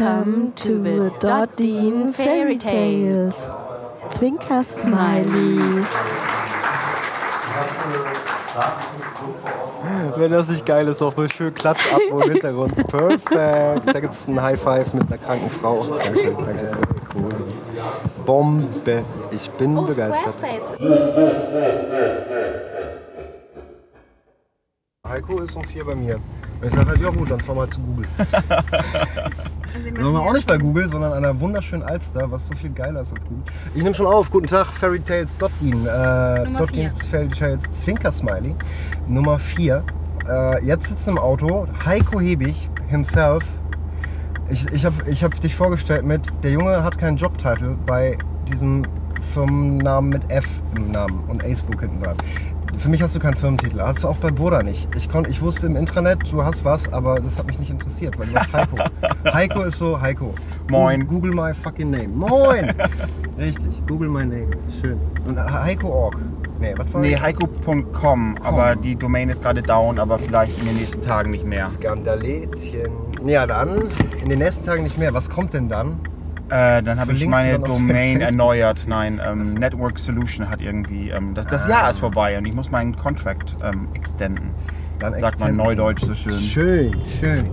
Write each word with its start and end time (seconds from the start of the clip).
Welcome 0.00 0.54
to 0.54 0.82
the 0.82 1.10
Dottin 1.20 2.14
Fairy 2.14 2.56
Tales. 2.56 3.50
Zwinker 4.08 4.62
Smiley. 4.64 5.84
Wenn 10.16 10.32
das 10.32 10.48
nicht 10.48 10.64
geil 10.64 10.88
ist, 10.88 11.02
doch 11.02 11.14
mal 11.14 11.30
schön 11.30 11.52
Klatsch 11.52 11.92
ab 11.92 12.00
im 12.10 12.22
Hintergrund. 12.22 12.74
Perfekt. 12.88 13.86
Da 13.86 14.00
gibt 14.00 14.14
es 14.14 14.26
einen 14.26 14.40
High 14.40 14.58
Five 14.58 14.94
mit 14.94 15.06
einer 15.06 15.18
kranken 15.18 15.50
Frau. 15.50 15.84
Danke, 16.02 16.32
danke. 16.32 16.70
Cool. 17.14 17.28
Bombe. 18.24 19.04
Ich 19.30 19.50
bin 19.50 19.76
Oh, 19.76 19.82
begeistert. 19.82 20.38
Heiko 25.06 25.40
ist 25.40 25.54
um 25.56 25.64
vier 25.64 25.84
bei 25.84 25.94
mir. 25.94 26.18
Ich 26.62 26.70
sage 26.72 26.88
halt, 26.88 27.00
ja 27.02 27.10
gut, 27.10 27.30
dann 27.30 27.40
fahr 27.40 27.54
mal 27.54 27.68
zu 27.68 27.80
Google. 27.80 28.08
Dann 29.72 30.04
waren 30.04 30.12
wir 30.12 30.20
auch 30.20 30.32
nicht 30.32 30.46
bei 30.46 30.58
Google, 30.58 30.88
sondern 30.88 31.12
an 31.12 31.24
einer 31.24 31.38
wunderschönen 31.40 31.82
Alster, 31.82 32.30
was 32.30 32.48
so 32.48 32.54
viel 32.54 32.70
geiler 32.70 33.02
ist 33.02 33.12
als 33.12 33.24
Google. 33.24 33.44
Ich 33.74 33.82
nehme 33.82 33.94
schon 33.94 34.06
auf. 34.06 34.30
Guten 34.30 34.46
Tag, 34.46 34.66
Fairy 34.66 35.00
Tales 35.00 35.36
Dottin. 35.36 35.86
Äh, 35.86 36.46
Dottins 36.56 37.06
Fairy 37.06 37.28
Tales 37.28 37.70
Zwinker 37.70 38.12
Smiley. 38.12 38.54
Nummer 39.08 39.38
4. 39.38 39.82
Äh, 40.28 40.64
jetzt 40.64 40.88
sitzt 40.88 41.08
im 41.08 41.18
Auto 41.18 41.66
Heiko 41.84 42.20
Hebig 42.20 42.68
himself. 42.88 43.44
Ich, 44.48 44.66
ich 44.72 44.84
habe 44.84 45.08
ich 45.08 45.22
hab 45.22 45.40
dich 45.40 45.54
vorgestellt 45.54 46.04
mit, 46.04 46.22
der 46.42 46.50
Junge 46.50 46.82
hat 46.82 46.98
keinen 46.98 47.16
Jobtitel 47.16 47.76
bei 47.86 48.18
diesem 48.50 48.84
Firmennamen 49.32 50.10
mit 50.10 50.30
F 50.30 50.46
im 50.74 50.90
Namen 50.90 51.22
und 51.28 51.44
Acebook 51.44 51.80
hinten 51.80 52.02
dran. 52.02 52.16
Für 52.78 52.88
mich 52.88 53.02
hast 53.02 53.14
du 53.14 53.18
keinen 53.18 53.36
Firmentitel. 53.36 53.80
Hast 53.80 54.04
du 54.04 54.08
auch 54.08 54.16
bei 54.16 54.30
Burda 54.30 54.62
nicht. 54.62 54.88
Ich, 54.96 55.08
konnt, 55.08 55.28
ich 55.28 55.42
wusste 55.42 55.66
im 55.66 55.76
Intranet, 55.76 56.32
du 56.32 56.42
hast 56.42 56.64
was, 56.64 56.92
aber 56.92 57.20
das 57.20 57.38
hat 57.38 57.46
mich 57.46 57.58
nicht 57.58 57.70
interessiert, 57.70 58.18
weil 58.18 58.26
du 58.28 58.34
hast 58.36 58.52
Heiko. 58.52 58.76
Heiko 59.24 59.62
ist 59.62 59.78
so 59.78 60.00
Heiko. 60.00 60.34
Moin. 60.70 61.06
Google 61.06 61.32
my 61.32 61.52
fucking 61.52 61.90
name. 61.90 62.08
Moin! 62.14 62.72
Richtig, 63.38 63.84
Google 63.86 64.08
my 64.08 64.24
name. 64.24 64.50
Schön. 64.80 64.98
Und 65.26 65.38
Heiko.org. 65.38 66.16
Nee, 66.60 66.74
was 66.76 66.92
war 66.92 67.00
Nee, 67.00 67.16
heiko.com, 67.16 68.36
aber 68.44 68.76
die 68.76 68.94
Domain 68.94 69.30
ist 69.30 69.42
gerade 69.42 69.62
down, 69.62 69.98
aber 69.98 70.18
vielleicht 70.18 70.58
in 70.60 70.66
den 70.66 70.76
nächsten 70.76 71.00
Tagen 71.02 71.30
nicht 71.30 71.44
mehr. 71.46 71.66
Skandalätchen. 71.66 72.90
Ja, 73.26 73.46
dann 73.46 73.88
in 74.22 74.28
den 74.28 74.40
nächsten 74.40 74.64
Tagen 74.64 74.82
nicht 74.82 74.98
mehr. 74.98 75.14
Was 75.14 75.30
kommt 75.30 75.54
denn 75.54 75.70
dann? 75.70 75.98
Äh, 76.50 76.82
dann 76.82 77.00
habe 77.00 77.12
ich 77.12 77.20
Verlinkst 77.20 77.22
du 77.22 77.28
meine 77.30 77.52
dann 77.52 77.62
auf 77.62 77.68
Domain 77.78 77.94
Facebook? 78.18 78.22
erneuert. 78.22 78.84
Nein, 78.88 79.20
ähm, 79.26 79.54
Network 79.54 79.98
Solution 79.98 80.50
hat 80.50 80.60
irgendwie. 80.60 81.08
Ähm, 81.08 81.34
das 81.34 81.46
das 81.46 81.66
Jahr 81.66 81.88
ist 81.88 82.00
vorbei 82.00 82.36
und 82.36 82.44
ich 82.44 82.54
muss 82.54 82.70
meinen 82.70 82.94
Contract 82.94 83.56
ähm, 83.64 83.88
extenden. 83.94 84.50
Dann 84.98 85.12
Sagt 85.12 85.40
man 85.40 85.50
extenden. 85.50 85.56
neudeutsch 85.56 86.02
so 86.04 86.14
schön. 86.14 86.34
Schön, 86.34 87.00
schön. 87.20 87.44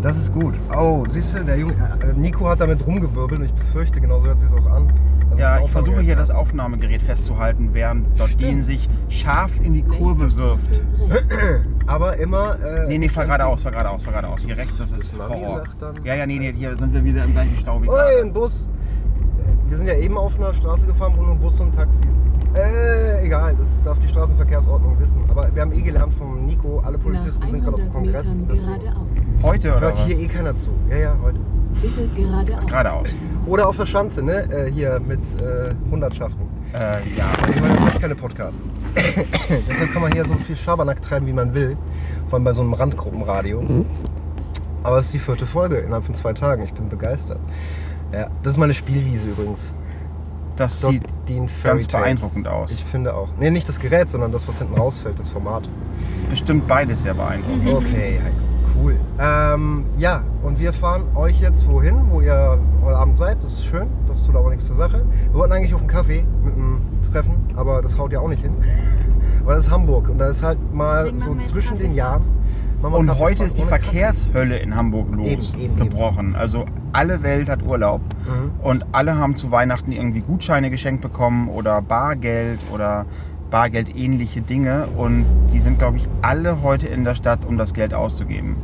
Das 0.00 0.16
ist 0.16 0.32
gut. 0.32 0.54
Oh, 0.74 1.04
siehst 1.08 1.36
du, 1.36 1.44
der 1.44 1.58
Junge, 1.58 1.74
äh, 1.74 2.12
Nico 2.14 2.48
hat 2.48 2.60
damit 2.60 2.86
rumgewirbelt 2.86 3.40
und 3.40 3.46
ich 3.46 3.52
befürchte, 3.52 4.00
genauso 4.00 4.28
hört 4.28 4.38
sich 4.38 4.48
auch 4.52 4.66
an. 4.70 4.92
Also 5.30 5.42
Ja, 5.42 5.58
ich 5.60 5.70
versuche 5.70 6.00
hier 6.00 6.14
das 6.16 6.30
Aufnahmegerät. 6.30 7.02
Festzuhalten, 7.02 7.70
während 7.72 8.06
dort 8.18 8.40
Dean 8.40 8.62
sich 8.62 8.88
scharf 9.08 9.50
in 9.62 9.74
die 9.74 9.82
Kurve 9.82 10.34
wirft. 10.36 10.80
Aber 11.86 12.16
immer. 12.18 12.56
Äh, 12.64 12.86
Nee, 12.88 12.98
nee, 12.98 13.08
fahr 13.08 13.24
geradeaus, 13.24 13.62
fahr 13.62 13.72
geradeaus, 13.72 14.04
fahr 14.04 14.12
geradeaus. 14.12 14.42
Hier 14.42 14.56
rechts, 14.56 14.78
das 14.78 14.92
ist 14.92 15.18
Horror. 15.18 15.64
Ja, 16.04 16.14
ja, 16.14 16.26
nee, 16.26 16.38
nee, 16.38 16.52
hier 16.52 16.76
sind 16.76 16.94
wir 16.94 17.04
wieder 17.04 17.24
im 17.24 17.32
gleichen 17.32 17.56
Stau 17.58 17.82
wie 17.82 17.88
Ui, 17.88 17.94
gerade. 17.94 18.20
ein 18.24 18.32
Bus. 18.32 18.70
Wir 19.66 19.76
sind 19.76 19.86
ja 19.86 19.94
eben 19.94 20.16
auf 20.16 20.38
einer 20.38 20.54
Straße 20.54 20.86
gefahren, 20.86 21.12
wo 21.16 21.22
nur 21.22 21.34
Bus 21.36 21.60
und 21.60 21.74
Taxis. 21.74 22.02
Äh, 22.54 23.26
egal, 23.26 23.54
das 23.56 23.80
darf 23.82 23.98
die 23.98 24.08
Straßenverkehrsordnung 24.08 24.98
wissen. 24.98 25.22
Aber 25.28 25.48
wir 25.54 25.62
haben 25.62 25.72
eh 25.72 25.82
gelernt 25.82 26.14
vom 26.14 26.46
Nico, 26.46 26.80
alle 26.80 26.98
Polizisten 26.98 27.42
Nach 27.42 27.50
sind 27.50 27.62
gerade 27.62 27.74
auf 27.74 27.82
dem 27.82 27.90
100 27.94 28.24
Kongress. 28.24 28.72
Heute 29.42 29.70
oder 29.70 29.80
hört 29.80 29.98
was? 29.98 30.06
hier 30.06 30.18
eh 30.18 30.26
keiner 30.26 30.56
zu. 30.56 30.70
Ja, 30.90 30.96
ja, 30.96 31.16
heute. 31.22 31.40
Bitte 31.82 32.08
geradeaus. 32.16 32.66
Geradeaus. 32.66 33.14
Oder 33.46 33.68
auf 33.68 33.76
der 33.76 33.86
Schanze, 33.86 34.22
ne? 34.22 34.50
Äh, 34.50 34.72
hier 34.72 35.00
mit 35.00 35.20
äh, 35.40 35.70
Hundertschaften. 35.90 36.42
Äh, 36.74 37.16
ja. 37.16 37.32
Ich 37.48 37.60
meine, 37.60 37.74
das 37.74 37.84
sind 37.84 38.00
keine 38.00 38.14
Podcasts. 38.14 38.68
Deshalb 39.68 39.92
kann 39.92 40.02
man 40.02 40.12
hier 40.12 40.24
so 40.24 40.34
viel 40.34 40.56
Schabernack 40.56 41.02
treiben, 41.02 41.26
wie 41.26 41.32
man 41.32 41.54
will. 41.54 41.76
Vor 42.26 42.36
allem 42.36 42.44
bei 42.44 42.52
so 42.52 42.62
einem 42.62 42.72
Randgruppenradio. 42.72 43.62
Aber 44.82 44.98
es 44.98 45.06
ist 45.06 45.14
die 45.14 45.18
vierte 45.18 45.46
Folge 45.46 45.76
innerhalb 45.76 46.04
von 46.04 46.14
zwei 46.14 46.32
Tagen. 46.32 46.62
Ich 46.62 46.72
bin 46.72 46.88
begeistert. 46.88 47.40
Ja, 48.12 48.28
das 48.42 48.54
ist 48.54 48.58
meine 48.58 48.74
Spielwiese 48.74 49.28
übrigens. 49.28 49.74
Das 50.58 50.80
Dort 50.80 50.92
sieht 50.92 51.04
ganz 51.62 51.86
Tales. 51.86 51.86
beeindruckend 51.86 52.48
aus. 52.48 52.72
Ich 52.72 52.84
finde 52.84 53.14
auch. 53.14 53.28
Nee, 53.38 53.50
nicht 53.50 53.68
das 53.68 53.78
Gerät, 53.78 54.10
sondern 54.10 54.32
das, 54.32 54.46
was 54.48 54.58
hinten 54.58 54.74
rausfällt, 54.74 55.18
das 55.18 55.28
Format. 55.28 55.68
bestimmt 56.28 56.66
beides 56.66 57.02
sehr 57.02 57.14
beeindruckend. 57.14 57.68
Okay, 57.68 58.20
Heiko. 58.22 58.36
Cool. 58.76 58.96
Ähm, 59.18 59.86
ja, 59.96 60.22
und 60.42 60.58
wir 60.60 60.72
fahren 60.72 61.04
euch 61.14 61.40
jetzt 61.40 61.66
wohin, 61.68 62.10
wo 62.10 62.20
ihr 62.20 62.58
heute 62.82 62.96
Abend 62.96 63.16
seid. 63.16 63.42
Das 63.42 63.52
ist 63.54 63.64
schön, 63.64 63.88
das 64.06 64.22
tut 64.24 64.36
aber 64.36 64.50
nichts 64.50 64.66
zur 64.66 64.76
Sache. 64.76 65.04
Wir 65.30 65.34
wollten 65.34 65.52
eigentlich 65.52 65.74
auf 65.74 65.80
einen 65.80 65.88
Kaffee 65.88 66.24
mit 66.44 66.54
einem 66.54 66.82
Treffen, 67.10 67.36
aber 67.56 67.80
das 67.80 67.96
haut 67.96 68.12
ja 68.12 68.20
auch 68.20 68.28
nicht 68.28 68.42
hin. 68.42 68.54
Aber 69.42 69.54
das 69.54 69.64
ist 69.64 69.70
Hamburg 69.70 70.10
und 70.10 70.18
da 70.18 70.26
ist 70.28 70.42
halt 70.42 70.58
mal 70.74 71.04
Deswegen 71.10 71.40
so 71.40 71.46
zwischen 71.46 71.78
den. 71.78 71.94
Jahren. 71.94 72.26
Und 72.82 73.06
Kaffee 73.08 73.18
heute 73.20 73.44
ist 73.44 73.58
die. 73.58 73.62
Verkehrshölle 73.64 74.58
in 74.58 74.76
Hamburg 74.76 75.08
losgebrochen. 75.14 76.34
Also 76.36 76.64
alle 76.92 77.22
Welt 77.22 77.48
hat 77.48 77.62
Urlaub 77.62 78.00
Mhm. 78.00 78.50
und 78.64 78.86
alle 78.92 79.16
haben 79.18 79.36
zu 79.36 79.50
Weihnachten 79.50 79.92
irgendwie 79.92 80.20
Gutscheine 80.20 80.70
geschenkt 80.70 81.02
bekommen 81.02 81.48
oder 81.48 81.82
Bargeld 81.82 82.60
oder 82.72 83.04
Bargeldähnliche 83.50 84.42
Dinge 84.42 84.86
und 84.96 85.24
die 85.52 85.60
sind, 85.60 85.78
glaube 85.78 85.96
ich, 85.96 86.06
alle 86.22 86.62
heute 86.62 86.86
in 86.86 87.04
der 87.04 87.14
Stadt, 87.14 87.40
um 87.46 87.56
das 87.58 87.72
Geld 87.74 87.94
auszugeben. 87.94 88.56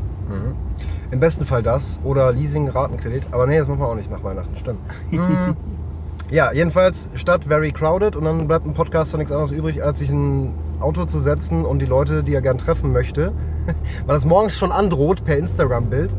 Im 1.11 1.21
besten 1.21 1.45
Fall 1.47 1.63
das 1.63 2.01
oder 2.05 2.33
Leasing, 2.33 2.69
Ratenkredit. 2.69 3.25
Aber 3.31 3.47
nee, 3.47 3.59
das 3.59 3.69
machen 3.69 3.81
wir 3.81 3.89
auch 3.89 3.95
nicht 3.95 4.11
nach 4.11 4.23
Weihnachten, 4.25 4.57
stimmt. 4.57 4.79
Hm. 5.11 5.57
ja, 6.31 6.53
jedenfalls 6.53 7.09
Stadt 7.15 7.45
very 7.45 7.73
crowded 7.73 8.17
und 8.17 8.25
dann 8.25 8.47
bleibt 8.49 8.67
ein 8.67 8.75
Podcaster 8.75 9.17
nichts 9.19 9.33
anderes 9.33 9.51
übrig, 9.53 9.83
als 9.83 9.99
sich 10.01 10.11
ein 10.11 10.51
Auto 10.85 11.05
zu 11.07 11.19
setzen 11.19 11.65
und 11.65 11.81
die 11.81 11.87
Leute, 11.87 12.23
die 12.23 12.35
er 12.35 12.43
gern 12.43 12.59
treffen 12.59 12.93
möchte, 12.93 13.33
weil 14.07 14.15
das 14.15 14.25
morgens 14.25 14.57
schon 14.57 14.71
androht 14.73 15.25
per 15.25 15.37
Instagram-Bild, 15.39 16.15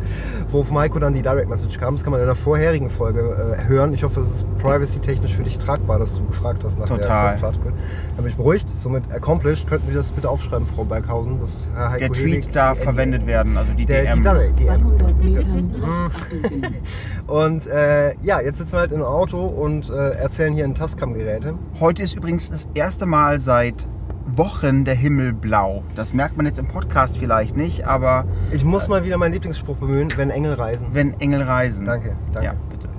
wo 0.49 0.59
auf 0.61 0.71
Maiko 0.71 0.99
dann 0.99 1.13
die 1.13 1.21
Direct 1.21 1.47
Message 1.49 1.77
kam. 1.79 1.95
Das 1.95 2.03
kann 2.03 2.11
man 2.11 2.19
in 2.19 2.25
der 2.25 2.35
vorherigen 2.35 2.89
Folge 2.89 3.55
äh, 3.59 3.67
hören. 3.69 3.93
Ich 3.93 4.03
hoffe, 4.03 4.21
es 4.21 4.27
ist 4.37 4.57
privacy-technisch 4.57 5.35
für 5.35 5.43
dich 5.43 5.57
tragbar, 5.57 5.99
dass 5.99 6.15
du 6.15 6.25
gefragt 6.25 6.63
hast 6.63 6.77
nach 6.79 6.87
der 6.87 6.97
Total. 7.01 7.27
Testfahrt. 7.29 7.61
Gut. 7.63 7.73
Dann 8.15 8.23
bin 8.23 8.27
ich 8.27 8.35
beruhigt. 8.37 8.69
Somit 8.71 9.11
accomplished. 9.13 9.67
Könnten 9.67 9.87
Sie 9.89 9.95
das 9.95 10.11
bitte 10.11 10.29
aufschreiben, 10.29 10.65
Frau 10.67 10.83
Berghausen, 10.83 11.39
dass 11.39 11.69
Herr 11.73 11.91
Heiko 11.91 11.99
Der 11.99 12.09
Tweet 12.11 12.33
Hebig 12.33 12.51
darf 12.51 12.77
die- 12.79 12.83
verwendet 12.83 13.25
werden, 13.27 13.57
also 13.57 13.71
die 13.73 13.85
der, 13.85 14.03
DM. 14.05 14.23
Direct, 14.23 14.59
die 14.59 14.65
200 14.65 15.17
Metern 15.23 15.45
Hm. 15.45 15.71
rechts 15.71 16.21
abbiegen. 16.23 16.75
und 17.27 17.67
äh, 17.67 18.13
ja, 18.21 18.41
jetzt 18.41 18.57
sitzen 18.57 18.73
wir 18.73 18.79
halt 18.79 18.91
im 18.91 19.01
Auto 19.03 19.45
und 19.45 19.89
äh, 19.89 20.11
erzählen 20.11 20.53
hier 20.53 20.65
in 20.65 20.73
Tascam-Geräte. 20.75 21.53
Heute 21.79 22.03
ist 22.03 22.15
übrigens 22.15 22.49
das 22.49 22.67
erste 22.73 23.05
Mal 23.05 23.39
seit 23.39 23.87
Wochen 24.37 24.85
der 24.85 24.95
Himmel 24.95 25.33
blau. 25.33 25.83
Das 25.95 26.13
merkt 26.13 26.37
man 26.37 26.45
jetzt 26.45 26.59
im 26.59 26.67
Podcast 26.67 27.17
vielleicht 27.17 27.55
nicht, 27.55 27.85
aber 27.87 28.25
Ich 28.51 28.63
muss 28.65 28.87
mal 28.87 29.03
wieder 29.05 29.17
meinen 29.17 29.33
Lieblingsspruch 29.33 29.77
bemühen, 29.77 30.09
wenn 30.17 30.29
Engel 30.29 30.53
reisen. 30.53 30.87
wenn 30.93 31.19
Engel 31.19 31.41
reisen. 31.43 31.85
Danke, 31.85 32.15
danke. 32.31 32.45
Ja, 32.47 32.53
bitte. 32.69 32.89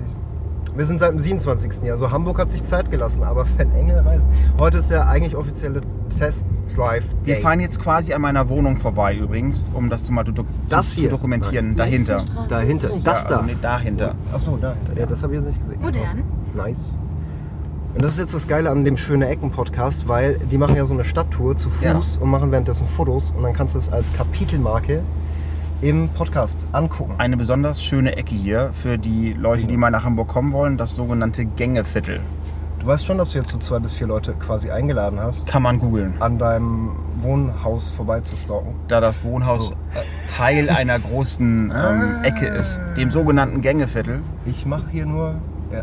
Wir 0.75 0.85
sind 0.85 0.99
seit 0.99 1.11
dem 1.11 1.19
27. 1.19 1.81
Jahr. 1.81 1.97
So 1.97 2.11
Hamburg 2.11 2.37
hat 2.37 2.51
sich 2.51 2.63
Zeit 2.63 2.91
gelassen, 2.91 3.23
aber 3.23 3.47
wenn 3.57 3.71
Engel 3.71 3.97
reisen. 3.97 4.27
Heute 4.59 4.77
ist 4.77 4.91
der 4.91 5.07
eigentlich 5.09 5.35
offizielle 5.35 5.81
Test-Drive. 6.19 7.03
Wir 7.23 7.33
Day. 7.33 7.41
fahren 7.41 7.59
jetzt 7.59 7.79
quasi 7.81 8.13
an 8.13 8.21
meiner 8.21 8.47
Wohnung 8.47 8.77
vorbei 8.77 9.15
übrigens, 9.15 9.67
um 9.73 9.89
das 9.89 10.07
mal 10.11 10.23
do 10.23 10.45
Das 10.69 10.91
zu, 10.91 10.97
hier? 10.99 11.09
zu 11.09 11.15
dokumentieren. 11.15 11.75
Dahinter. 11.75 12.19
Straße 12.19 12.47
Dahinter. 12.47 12.89
rechts. 12.91 13.03
Das 13.05 13.25
da. 13.25 13.41
Nee, 13.41 13.57
dahinter. 13.59 14.13
Achso, 14.31 14.55
dahinter. 14.57 14.93
Ja, 14.99 15.05
das 15.07 15.23
habe 15.23 15.33
ich 15.33 15.39
jetzt 15.39 15.47
nicht 15.47 15.61
gesehen. 15.61 15.81
Modern. 15.81 16.23
Nice. 16.55 16.99
Und 17.97 18.03
das 18.03 18.11
ist 18.11 18.19
jetzt 18.19 18.35
das 18.35 18.47
Geile 18.47 18.69
an 18.69 18.85
dem 18.85 18.95
Schöne 18.95 19.27
Ecken 19.27 19.49
Podcast, 19.49 20.07
weil 20.07 20.37
die 20.37 20.59
machen 20.59 20.75
ja 20.75 20.85
so 20.85 20.93
eine 20.93 21.03
Stadttour 21.03 21.57
zu 21.57 21.71
Fuß 21.71 22.19
und 22.19 22.29
machen 22.29 22.51
währenddessen 22.51 22.85
Fotos 22.87 23.33
und 23.35 23.41
dann 23.41 23.53
kannst 23.53 23.73
du 23.73 23.79
es 23.79 23.91
als 23.91 24.13
Kapitelmarke 24.13 25.01
im 25.81 26.07
Podcast 26.09 26.67
angucken. 26.73 27.15
Eine 27.17 27.37
besonders 27.37 27.83
schöne 27.83 28.15
Ecke 28.15 28.35
hier 28.35 28.69
für 28.79 28.99
die 28.99 29.33
Leute, 29.33 29.65
die 29.65 29.75
mal 29.77 29.89
nach 29.89 30.03
Hamburg 30.03 30.27
kommen 30.27 30.51
wollen, 30.51 30.77
das 30.77 30.95
sogenannte 30.95 31.45
Gängeviertel. 31.45 32.19
Du 32.79 32.85
weißt 32.85 33.03
schon, 33.03 33.17
dass 33.17 33.31
du 33.31 33.39
jetzt 33.39 33.49
so 33.49 33.57
zwei 33.57 33.79
bis 33.79 33.95
vier 33.95 34.05
Leute 34.05 34.33
quasi 34.33 34.69
eingeladen 34.69 35.19
hast, 35.19 35.47
Kann 35.47 35.63
man 35.63 35.79
googeln. 35.79 36.13
an 36.19 36.37
deinem 36.37 36.91
Wohnhaus 37.21 37.89
vorbeizustalken. 37.89 38.75
Da 38.89 39.01
das 39.01 39.23
Wohnhaus 39.23 39.71
äh, 39.71 40.35
Teil 40.37 40.69
einer 40.69 40.99
großen 40.99 41.73
ähm, 41.75 42.23
Ecke 42.23 42.45
ist, 42.45 42.77
dem 42.95 43.09
sogenannten 43.09 43.61
Gängeviertel, 43.61 44.19
Ich 44.45 44.67
mache 44.67 44.87
hier 44.91 45.07
nur. 45.07 45.41
Ja, 45.73 45.81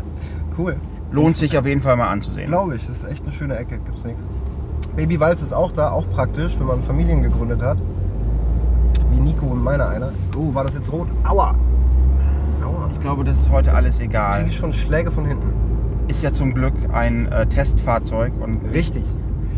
cool. 0.57 0.77
Lohnt 1.11 1.37
sich 1.37 1.57
auf 1.57 1.65
jeden 1.65 1.81
Fall 1.81 1.97
mal 1.97 2.09
anzusehen. 2.09 2.47
Glaube 2.47 2.75
ich, 2.75 2.85
das 2.85 2.97
ist 2.97 3.03
echt 3.09 3.23
eine 3.23 3.33
schöne 3.33 3.57
Ecke, 3.57 3.77
gibt's 3.77 4.03
nichts. 4.03 4.21
Baby 4.95 5.19
Walz 5.19 5.41
ist 5.41 5.53
auch 5.53 5.71
da, 5.71 5.91
auch 5.91 6.09
praktisch, 6.09 6.57
wenn 6.59 6.67
man 6.67 6.81
Familien 6.81 7.21
gegründet 7.21 7.61
hat. 7.61 7.77
Wie 9.11 9.19
Nico 9.19 9.45
und 9.47 9.63
meiner 9.63 9.89
einer. 9.89 10.11
Oh, 10.37 10.53
war 10.53 10.63
das 10.63 10.75
jetzt 10.75 10.91
rot? 10.91 11.07
Aua! 11.23 11.55
Aua. 12.63 12.89
Ich 12.93 12.99
glaube, 12.99 13.23
das 13.23 13.39
ist 13.39 13.49
heute 13.49 13.73
alles 13.73 13.97
Kriege 13.97 14.11
egal. 14.11 14.45
ich 14.47 14.55
schon 14.55 14.73
Schläge 14.73 15.11
von 15.11 15.25
hinten. 15.25 15.53
Ist 16.07 16.23
ja 16.23 16.31
zum 16.31 16.53
Glück 16.53 16.73
ein 16.93 17.27
äh, 17.31 17.45
Testfahrzeug 17.47 18.33
und 18.39 18.63
Richtig. 18.71 19.03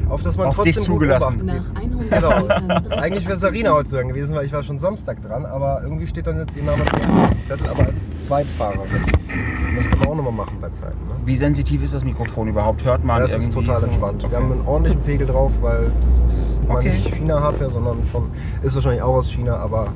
Auf 0.09 0.21
das 0.23 0.37
man 0.37 0.47
Auf 0.47 0.55
trotzdem 0.55 0.73
dich 0.73 0.85
gut 0.87 0.93
zugelassen. 0.95 1.33
Obacht 1.33 1.43
Nach 1.45 1.73
gibt. 1.73 1.79
100 2.11 2.87
Genau. 2.89 2.95
Eigentlich 2.97 3.27
wäre 3.27 3.37
Sarina 3.37 3.71
heute 3.73 3.89
dran 3.89 4.07
gewesen, 4.07 4.35
weil 4.35 4.45
ich 4.45 4.53
war 4.53 4.63
schon 4.63 4.79
Samstag 4.79 5.21
dran, 5.21 5.45
aber 5.45 5.81
irgendwie 5.83 6.07
steht 6.07 6.27
dann 6.27 6.37
jetzt 6.37 6.55
ihr 6.55 6.63
Name 6.63 6.83
auf 6.83 6.89
dem 6.89 7.41
Zettel, 7.41 7.67
aber 7.67 7.85
als 7.85 8.25
Zweitfahrerin. 8.25 8.87
Müsste 9.75 9.97
man 9.97 10.07
auch 10.07 10.15
nochmal 10.15 10.33
machen 10.33 10.57
bei 10.61 10.69
Zeiten. 10.69 10.97
Ne? 11.07 11.15
Wie 11.25 11.37
sensitiv 11.37 11.83
ist 11.83 11.93
das 11.93 12.03
Mikrofon 12.03 12.47
überhaupt? 12.47 12.83
Hört 12.83 13.03
man 13.03 13.21
Das 13.21 13.37
ist 13.37 13.51
total 13.53 13.83
entspannt. 13.83 14.23
Okay. 14.23 14.31
Wir 14.31 14.39
haben 14.39 14.51
einen 14.51 14.67
ordentlichen 14.67 15.01
Pegel 15.01 15.27
drauf, 15.27 15.51
weil 15.61 15.91
das 16.01 16.21
ist 16.21 16.61
Okay. 16.69 16.89
nicht 16.89 17.15
China-Hardware, 17.15 17.69
sondern 17.71 17.97
schon, 18.11 18.29
ist 18.61 18.75
wahrscheinlich 18.75 19.01
auch 19.01 19.15
aus 19.15 19.31
China, 19.31 19.57
aber 19.57 19.87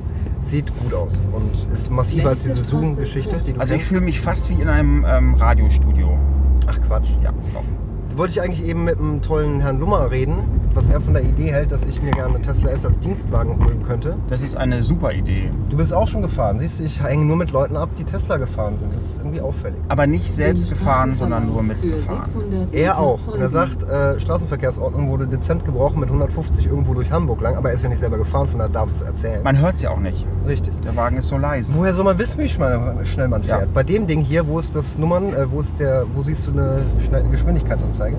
sieht 0.42 0.66
gut 0.78 0.94
aus 0.94 1.18
und 1.32 1.72
ist 1.72 1.90
massiver 1.90 2.30
als 2.30 2.42
diese 2.42 2.62
Zoom-Geschichte, 2.64 3.36
die 3.46 3.54
Also 3.58 3.74
ich 3.74 3.84
fühle 3.84 4.00
mich 4.00 4.20
fast 4.20 4.48
wie 4.50 4.60
in 4.60 4.68
einem 4.68 5.04
ähm, 5.08 5.34
Radiostudio. 5.34 6.18
Ach 6.66 6.80
Quatsch. 6.86 7.10
Ja, 7.22 7.32
doch. 7.52 7.62
Wollte 8.14 8.32
ich 8.32 8.40
eigentlich 8.42 8.66
eben 8.68 8.84
mit 8.84 8.98
einem 8.98 9.22
tollen 9.22 9.60
Herrn 9.60 9.78
Lummer 9.78 10.10
reden, 10.10 10.44
was 10.74 10.88
er 10.88 11.00
von 11.00 11.14
der 11.14 11.22
Idee 11.24 11.52
hält, 11.52 11.72
dass 11.72 11.84
ich 11.84 12.02
mir 12.02 12.10
gerne 12.12 12.34
einen 12.34 12.42
Tesla 12.42 12.70
S 12.70 12.84
als 12.84 12.98
Dienstwagen 13.00 13.58
holen 13.64 13.82
könnte. 13.82 14.16
Das 14.28 14.42
ist 14.42 14.56
eine 14.56 14.82
super 14.82 15.12
Idee. 15.12 15.50
Du 15.70 15.76
bist 15.76 15.92
auch 15.92 16.08
schon 16.08 16.22
gefahren. 16.22 16.58
Siehst 16.58 16.80
du, 16.80 16.84
ich 16.84 17.02
hänge 17.02 17.24
nur 17.24 17.36
mit 17.36 17.50
Leuten 17.52 17.76
ab, 17.76 17.90
die 17.98 18.04
Tesla 18.04 18.36
gefahren 18.36 18.78
sind. 18.78 18.94
Das 18.94 19.02
ist 19.04 19.18
irgendwie 19.18 19.40
auffällig. 19.40 19.78
Aber 19.88 20.06
nicht 20.06 20.32
selbst 20.32 20.68
gefahren, 20.68 21.14
sondern 21.14 21.46
nur 21.46 21.62
mitgefahren. 21.62 22.24
600 22.32 22.74
Er 22.74 22.98
auch. 22.98 23.26
Und 23.28 23.40
er 23.40 23.48
sagt, 23.48 23.82
äh, 23.84 24.18
Straßenverkehrsordnung 24.20 25.08
wurde 25.08 25.26
dezent 25.26 25.64
gebrochen 25.64 26.00
mit 26.00 26.08
150 26.08 26.66
irgendwo 26.66 26.94
durch 26.94 27.10
Hamburg 27.10 27.40
lang, 27.40 27.56
aber 27.56 27.68
er 27.70 27.74
ist 27.74 27.82
ja 27.82 27.88
nicht 27.88 27.98
selber 27.98 28.18
gefahren, 28.18 28.48
von 28.48 28.58
daher 28.58 28.72
darf 28.72 28.90
es 28.90 29.02
erzählen. 29.02 29.42
Man 29.42 29.58
hört 29.60 29.76
es 29.76 29.82
ja 29.82 29.90
auch 29.90 30.00
nicht. 30.00 30.26
Richtig. 30.46 30.72
Der 30.82 30.94
Wagen 30.96 31.16
ist 31.16 31.28
so 31.28 31.36
leise. 31.38 31.72
Woher 31.74 31.94
soll 31.94 32.04
man 32.04 32.18
wissen, 32.18 32.38
wie 32.40 32.48
schnell, 32.48 32.78
schnell 33.04 33.28
man 33.28 33.42
Ja. 33.42 33.58
fährt? 33.58 33.74
Bei 33.74 33.82
dem 33.82 34.06
Ding 34.06 34.20
hier, 34.20 34.46
wo 34.46 34.58
ist 34.58 34.74
das 34.74 34.98
Nummern, 34.98 35.32
äh, 35.34 35.50
wo 35.50 35.60
ist 35.60 35.78
der, 35.80 36.04
wo 36.14 36.22
siehst 36.22 36.46
du 36.46 36.50
eine 36.52 36.82
Geschwindigkeitsanzeige? 37.30 38.16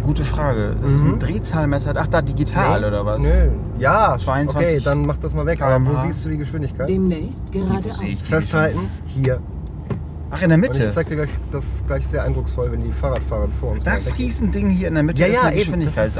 Gute 0.00 0.24
Frage. 0.24 0.74
Das 0.80 0.90
ist 0.90 1.02
Mhm. 1.02 1.12
ein 1.14 1.18
Drehzahlmesser. 1.18 1.94
Ach, 1.96 2.06
da 2.08 2.22
digital 2.22 2.80
Nee. 2.80 2.86
oder 2.86 3.04
was? 3.06 3.22
Nö. 3.22 3.50
Ja, 3.78 4.16
22 4.18 4.54
okay, 4.76 4.80
dann 4.84 5.06
mach 5.06 5.16
das 5.18 5.34
mal 5.34 5.44
weg. 5.46 5.60
Aber 5.62 5.84
wo 5.86 5.94
siehst 6.00 6.24
du 6.24 6.30
die 6.30 6.38
Geschwindigkeit? 6.38 6.88
Demnächst 6.88 7.50
geradeaus. 7.52 7.98
sehe 7.98 8.10
ich 8.10 8.18
die 8.18 8.24
Festhalten, 8.24 8.80
hier. 9.06 9.40
Ach, 10.34 10.40
in 10.40 10.48
der 10.48 10.56
Und 10.56 10.64
ich 10.64 10.70
Mitte. 10.70 10.90
zeig 10.90 11.08
dir 11.08 11.16
gleich, 11.16 11.30
das 11.50 11.84
gleich 11.86 12.06
sehr 12.06 12.22
eindrucksvoll, 12.24 12.72
wenn 12.72 12.82
die 12.82 12.90
Fahrradfahrer 12.90 13.48
vor 13.60 13.72
uns 13.72 13.84
Das 13.84 14.06
mal 14.06 14.12
weg- 14.12 14.18
Riesending 14.18 14.70
hier 14.70 14.88
in 14.88 14.94
der 14.94 15.02
Mitte 15.02 15.20
Ja, 15.20 15.26
ist 15.26 15.34
ja, 15.34 15.42
eine 15.42 15.56
eben. 15.56 15.58
Das 15.58 15.62
ist 15.62 15.66
so 15.66 15.76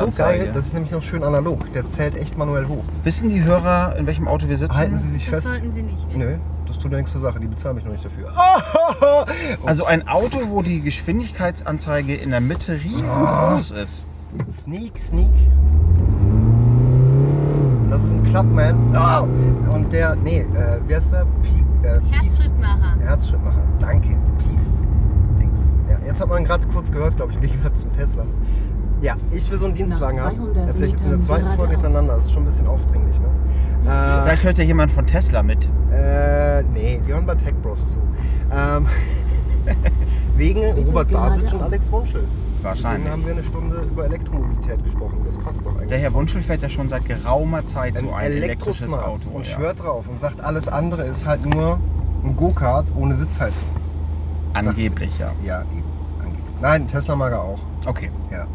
Geschwindigkeitsanzeige. 0.06 0.38
geil. 0.44 0.50
Das 0.54 0.66
ist 0.66 0.74
nämlich 0.74 0.92
noch 0.92 1.02
schön 1.02 1.22
analog. 1.24 1.72
Der 1.72 1.88
zählt 1.88 2.14
echt 2.16 2.36
manuell 2.36 2.66
hoch. 2.68 2.84
Wissen 3.04 3.30
die 3.30 3.42
Hörer, 3.42 3.96
in 3.96 4.06
welchem 4.06 4.28
Auto 4.28 4.48
wir 4.50 4.58
sitzen? 4.58 4.76
Halten 4.76 4.98
Sie 4.98 5.08
sich 5.08 5.22
Das 5.24 5.30
fest. 5.30 5.46
sollten 5.46 5.72
Sie 5.72 5.82
nicht. 5.82 6.14
Nö, 6.14 6.36
das 6.72 6.82
tut 6.82 6.90
ja 6.90 6.96
nichts 6.96 7.12
zur 7.12 7.20
Sache. 7.20 7.38
Die 7.38 7.48
bezahlen 7.48 7.76
mich 7.76 7.84
noch 7.84 7.92
nicht 7.92 8.04
dafür. 8.04 8.28
Also 9.64 9.84
ein 9.84 10.08
Auto, 10.08 10.38
wo 10.48 10.62
die 10.62 10.80
Geschwindigkeitsanzeige 10.80 12.14
in 12.14 12.30
der 12.30 12.40
Mitte 12.40 12.80
riesengroß 12.82 13.72
ist. 13.72 14.06
Sneak, 14.50 14.98
sneak. 14.98 15.30
Und 17.82 17.90
Das 17.90 18.04
ist 18.04 18.12
ein 18.12 18.22
Clubman. 18.24 18.94
Oh! 18.94 19.74
Und 19.74 19.92
der, 19.92 20.16
nee, 20.16 20.40
äh, 20.40 20.80
wie 20.86 20.94
heißt 20.94 21.12
der? 21.12 21.26
Pi, 21.42 21.64
äh, 21.86 22.00
Herzschrittmacher. 22.10 22.96
Herzschrittmacher. 23.00 23.62
Danke. 23.78 24.16
Peace. 24.38 24.84
Dings. 25.38 25.60
Ja, 25.88 25.98
jetzt 26.06 26.20
hat 26.20 26.28
man 26.28 26.44
gerade 26.44 26.66
kurz 26.68 26.90
gehört, 26.90 27.16
glaube 27.16 27.32
ich, 27.32 27.36
im 27.36 27.42
Gegensatz 27.42 27.80
zum 27.80 27.92
Tesla. 27.92 28.24
Ja, 29.02 29.16
ich 29.32 29.50
will 29.50 29.58
so 29.58 29.66
einen 29.66 29.74
Dienstwagen 29.74 30.20
haben. 30.20 30.36
200 30.36 30.68
Erzähl 30.68 30.86
ich 30.86 30.94
jetzt 30.94 31.04
in 31.04 31.10
der 31.10 31.20
zweiten 31.20 31.50
Folge 31.50 31.72
hintereinander. 31.72 32.14
Das 32.14 32.26
ist 32.26 32.32
schon 32.32 32.44
ein 32.44 32.46
bisschen 32.46 32.68
aufdringlich, 32.68 33.18
ne? 33.18 33.28
Vielleicht 33.82 34.44
hört 34.44 34.58
ja 34.58 34.64
jemand 34.64 34.92
von 34.92 35.06
Tesla 35.06 35.42
mit. 35.42 35.68
Äh, 35.90 36.60
äh, 36.60 36.64
nee, 36.72 37.00
die 37.06 37.12
hören 37.12 37.26
bei 37.26 37.34
Tech 37.34 37.54
Bros 37.62 37.94
zu. 37.94 37.98
Ähm, 38.52 38.86
wegen 40.36 40.60
Bitte 40.60 40.86
Robert 40.86 41.10
Basic 41.10 41.52
und. 41.52 41.62
Alex 41.62 41.90
Wunschel. 41.90 42.24
Wahrscheinlich. 42.62 43.02
Deswegen 43.02 43.12
haben 43.12 43.26
wir 43.26 43.32
eine 43.32 43.42
Stunde 43.42 43.76
über 43.90 44.04
Elektromobilität 44.04 44.84
gesprochen. 44.84 45.22
Das 45.26 45.36
passt 45.36 45.66
doch 45.66 45.74
eigentlich. 45.74 45.88
Der 45.88 45.98
Herr 45.98 46.14
Wunschel 46.14 46.42
fährt 46.42 46.62
ja 46.62 46.68
schon 46.68 46.88
seit 46.88 47.04
geraumer 47.06 47.66
Zeit 47.66 47.96
ein 47.96 48.04
so 48.04 48.12
ein 48.12 48.26
elektrisches 48.26 48.82
Elektrosmart 48.82 49.26
Auto. 49.26 49.36
und 49.36 49.46
ja. 49.48 49.54
schwört 49.56 49.82
drauf 49.82 50.08
und 50.08 50.20
sagt, 50.20 50.40
alles 50.40 50.68
andere 50.68 51.02
ist 51.02 51.26
halt 51.26 51.44
nur 51.44 51.80
ein 52.22 52.36
Go-Kart 52.36 52.86
ohne 52.96 53.16
Sitzheizung. 53.16 53.66
Angeblich, 54.54 55.10
ja. 55.18 55.32
Ja, 55.42 55.62
eben. 55.62 55.82
angeblich. 56.20 56.44
Nein, 56.60 56.86
Tesla 56.86 57.16
mag 57.16 57.32
er 57.32 57.42
auch. 57.42 57.58
Okay. 57.86 58.10
Ja. 58.30 58.46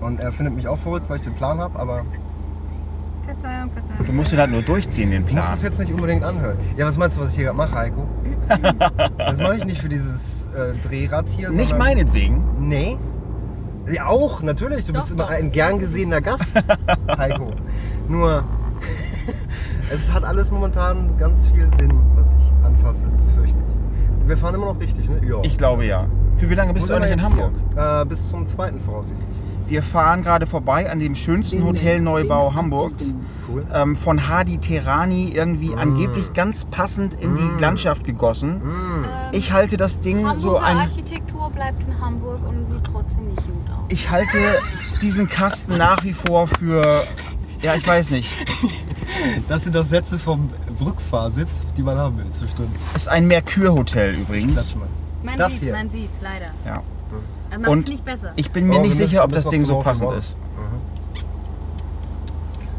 Und 0.00 0.20
er 0.20 0.32
findet 0.32 0.54
mich 0.54 0.66
auch 0.68 0.78
verrückt, 0.78 1.08
weil 1.08 1.16
ich 1.16 1.22
den 1.22 1.34
Plan 1.34 1.58
habe, 1.58 1.78
aber 1.78 2.04
Verzeihung, 3.24 3.70
Verzeihung. 3.70 4.06
Du 4.06 4.12
musst 4.12 4.32
ihn 4.32 4.38
halt 4.38 4.50
nur 4.50 4.62
durchziehen, 4.62 5.10
den 5.10 5.26
ich 5.26 5.32
muss 5.32 5.44
Plan. 5.44 5.54
es 5.54 5.62
jetzt 5.62 5.78
nicht 5.78 5.92
unbedingt 5.92 6.24
anhören. 6.24 6.56
Ja, 6.76 6.86
was 6.86 6.96
meinst 6.96 7.16
du, 7.16 7.20
was 7.20 7.30
ich 7.30 7.36
hier 7.36 7.44
gerade 7.46 7.56
mache, 7.56 7.74
Heiko? 7.74 8.06
das 9.18 9.38
mache 9.38 9.56
ich 9.56 9.64
nicht 9.64 9.80
für 9.80 9.88
dieses 9.88 10.46
äh, 10.46 10.74
Drehrad 10.86 11.28
hier. 11.28 11.50
Nicht 11.50 11.76
meinetwegen. 11.78 12.42
Nee. 12.58 12.98
Ja, 13.90 14.06
auch, 14.06 14.42
natürlich. 14.42 14.86
Du 14.86 14.92
Doch, 14.92 15.00
bist 15.00 15.12
immer 15.12 15.24
doch. 15.24 15.30
ein 15.30 15.52
gern 15.52 15.78
gesehener 15.78 16.20
Gast, 16.20 16.52
Heiko. 17.18 17.52
Nur, 18.08 18.44
es 19.92 20.12
hat 20.12 20.24
alles 20.24 20.50
momentan 20.50 21.16
ganz 21.18 21.48
viel 21.48 21.68
Sinn, 21.78 21.92
was 22.14 22.32
ich 22.32 22.66
anfasse, 22.66 23.06
befürchte 23.26 23.56
ich. 23.58 24.28
Wir 24.28 24.36
fahren 24.36 24.54
immer 24.54 24.66
noch 24.66 24.80
richtig, 24.80 25.08
ne? 25.08 25.20
Ja. 25.26 25.38
Ich 25.42 25.56
glaube 25.56 25.84
ja. 25.86 26.06
Für 26.36 26.48
wie 26.48 26.54
lange 26.54 26.72
bist 26.72 26.88
Wo 26.88 26.92
du 26.92 26.96
eigentlich 26.98 27.12
in 27.12 27.22
Hamburg? 27.22 27.52
Äh, 27.76 28.04
bis 28.06 28.28
zum 28.28 28.46
zweiten 28.46 28.80
voraussichtlich. 28.80 29.26
Wir 29.70 29.82
fahren 29.84 30.22
gerade 30.22 30.46
vorbei 30.48 30.90
an 30.90 30.98
dem 30.98 31.14
schönsten 31.14 31.64
Hotelneubau 31.64 32.54
Hamburgs. 32.54 33.14
Cool. 33.48 33.64
Ähm, 33.72 33.96
von 33.96 34.28
Hadi 34.28 34.58
Terani 34.58 35.30
Mm. 35.32 35.36
irgendwie 35.36 35.74
angeblich 35.74 36.32
ganz 36.32 36.64
passend 36.64 37.14
in 37.14 37.36
die 37.36 37.60
Landschaft 37.62 38.02
gegossen. 38.04 38.60
Ich 39.32 39.52
halte 39.52 39.76
das 39.76 40.00
Ding 40.00 40.18
Hamburger 40.26 40.40
so 40.40 40.56
ein. 40.58 40.76
Architektur 40.76 41.50
bleibt 41.50 41.80
in 41.86 42.00
Hamburg 42.00 42.40
und 42.48 42.66
sieht 42.66 42.84
trotzdem 42.84 43.28
nicht 43.28 43.36
gut 43.46 43.70
aus. 43.70 43.84
Ich 43.88 44.10
halte 44.10 44.38
diesen 45.02 45.28
Kasten 45.28 45.78
nach 45.78 46.02
wie 46.04 46.12
vor 46.14 46.48
für. 46.48 46.82
Ja, 47.62 47.74
ich 47.76 47.86
weiß 47.86 48.10
nicht. 48.10 48.28
Das 49.48 49.64
sind 49.64 49.76
doch 49.76 49.84
Sätze 49.84 50.18
vom 50.18 50.50
Rückfahrsitz, 50.80 51.64
die 51.76 51.82
man 51.82 51.96
haben 51.98 52.16
will 52.18 52.26
zwischendrin. 52.32 52.70
Ist 52.94 53.08
ein 53.08 53.26
Mercure-Hotel 53.28 54.14
übrigens. 54.14 54.74
Man 55.22 55.36
Das 55.36 55.52
sieht's, 55.52 55.62
hier. 55.64 55.72
man 55.74 55.90
sieht's, 55.90 56.14
leider. 56.22 56.46
Ja. 56.64 56.82
Er 57.50 57.68
Und 57.68 57.88
nicht 57.88 58.04
besser. 58.04 58.32
ich 58.36 58.50
bin 58.50 58.68
mir 58.68 58.78
Oh, 58.78 58.82
nicht 58.82 58.94
sicher, 58.94 59.24
ob 59.24 59.32
das 59.32 59.48
Ding 59.48 59.62
noch 59.62 59.68
so 59.68 59.80
passend 59.80 60.12
ist. 60.12 60.36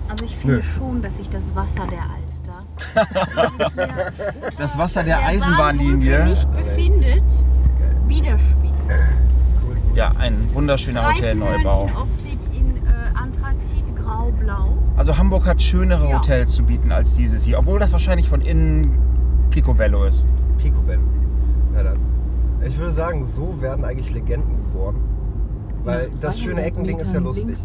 Also 0.10 0.26
ich 0.26 0.36
finde 0.36 0.58
Nö. 0.58 0.62
schon, 0.64 1.02
dass 1.02 1.18
sich 1.18 1.30
das 1.30 1.42
Wasser 1.54 1.88
der 1.88 2.04
Alster 2.04 2.66
Das 4.58 4.78
Wasser 4.78 5.04
der 5.04 5.18
der 5.18 5.26
Eisenbahnlinie. 5.28 6.26
Nicht 6.26 6.52
befindet, 6.54 7.24
widerspiegelt. 8.08 8.72
Ja, 9.96 10.12
ein 10.20 10.36
wunderschöner 10.54 11.14
Hotelneubau. 11.14 11.86
in 11.88 11.96
Optik 11.96 12.40
in 12.54 12.78
äh, 12.78 12.90
Anthrazit 13.14 13.84
grau-blau. 14.02 14.78
Also 14.98 15.18
Hamburg 15.18 15.46
hat 15.46 15.62
schönere 15.62 16.10
Ja. 16.10 16.18
Hotels 16.18 16.54
zu 16.54 16.64
bieten 16.64 16.92
als 16.92 17.14
dieses 17.14 17.44
hier, 17.44 17.60
obwohl 17.60 17.80
das 17.80 17.92
wahrscheinlich 17.94 18.28
von 18.30 18.42
innen 18.42 18.98
Picobello 19.50 20.04
ist. 20.06 20.26
Picobello. 20.58 21.02
Ich 22.66 22.78
würde 22.78 22.92
sagen, 22.92 23.26
so 23.26 23.62
werden 23.62 23.86
eigentlich 23.86 24.14
Legenden 24.14 24.58
geboren. 24.58 25.02
Weil 25.84 26.12
das 26.22 26.40
schöne 26.40 26.62
200 26.62 26.66
Eckending 26.68 27.00
ist 27.00 27.14
ja 27.14 27.20
lustig. 27.20 27.58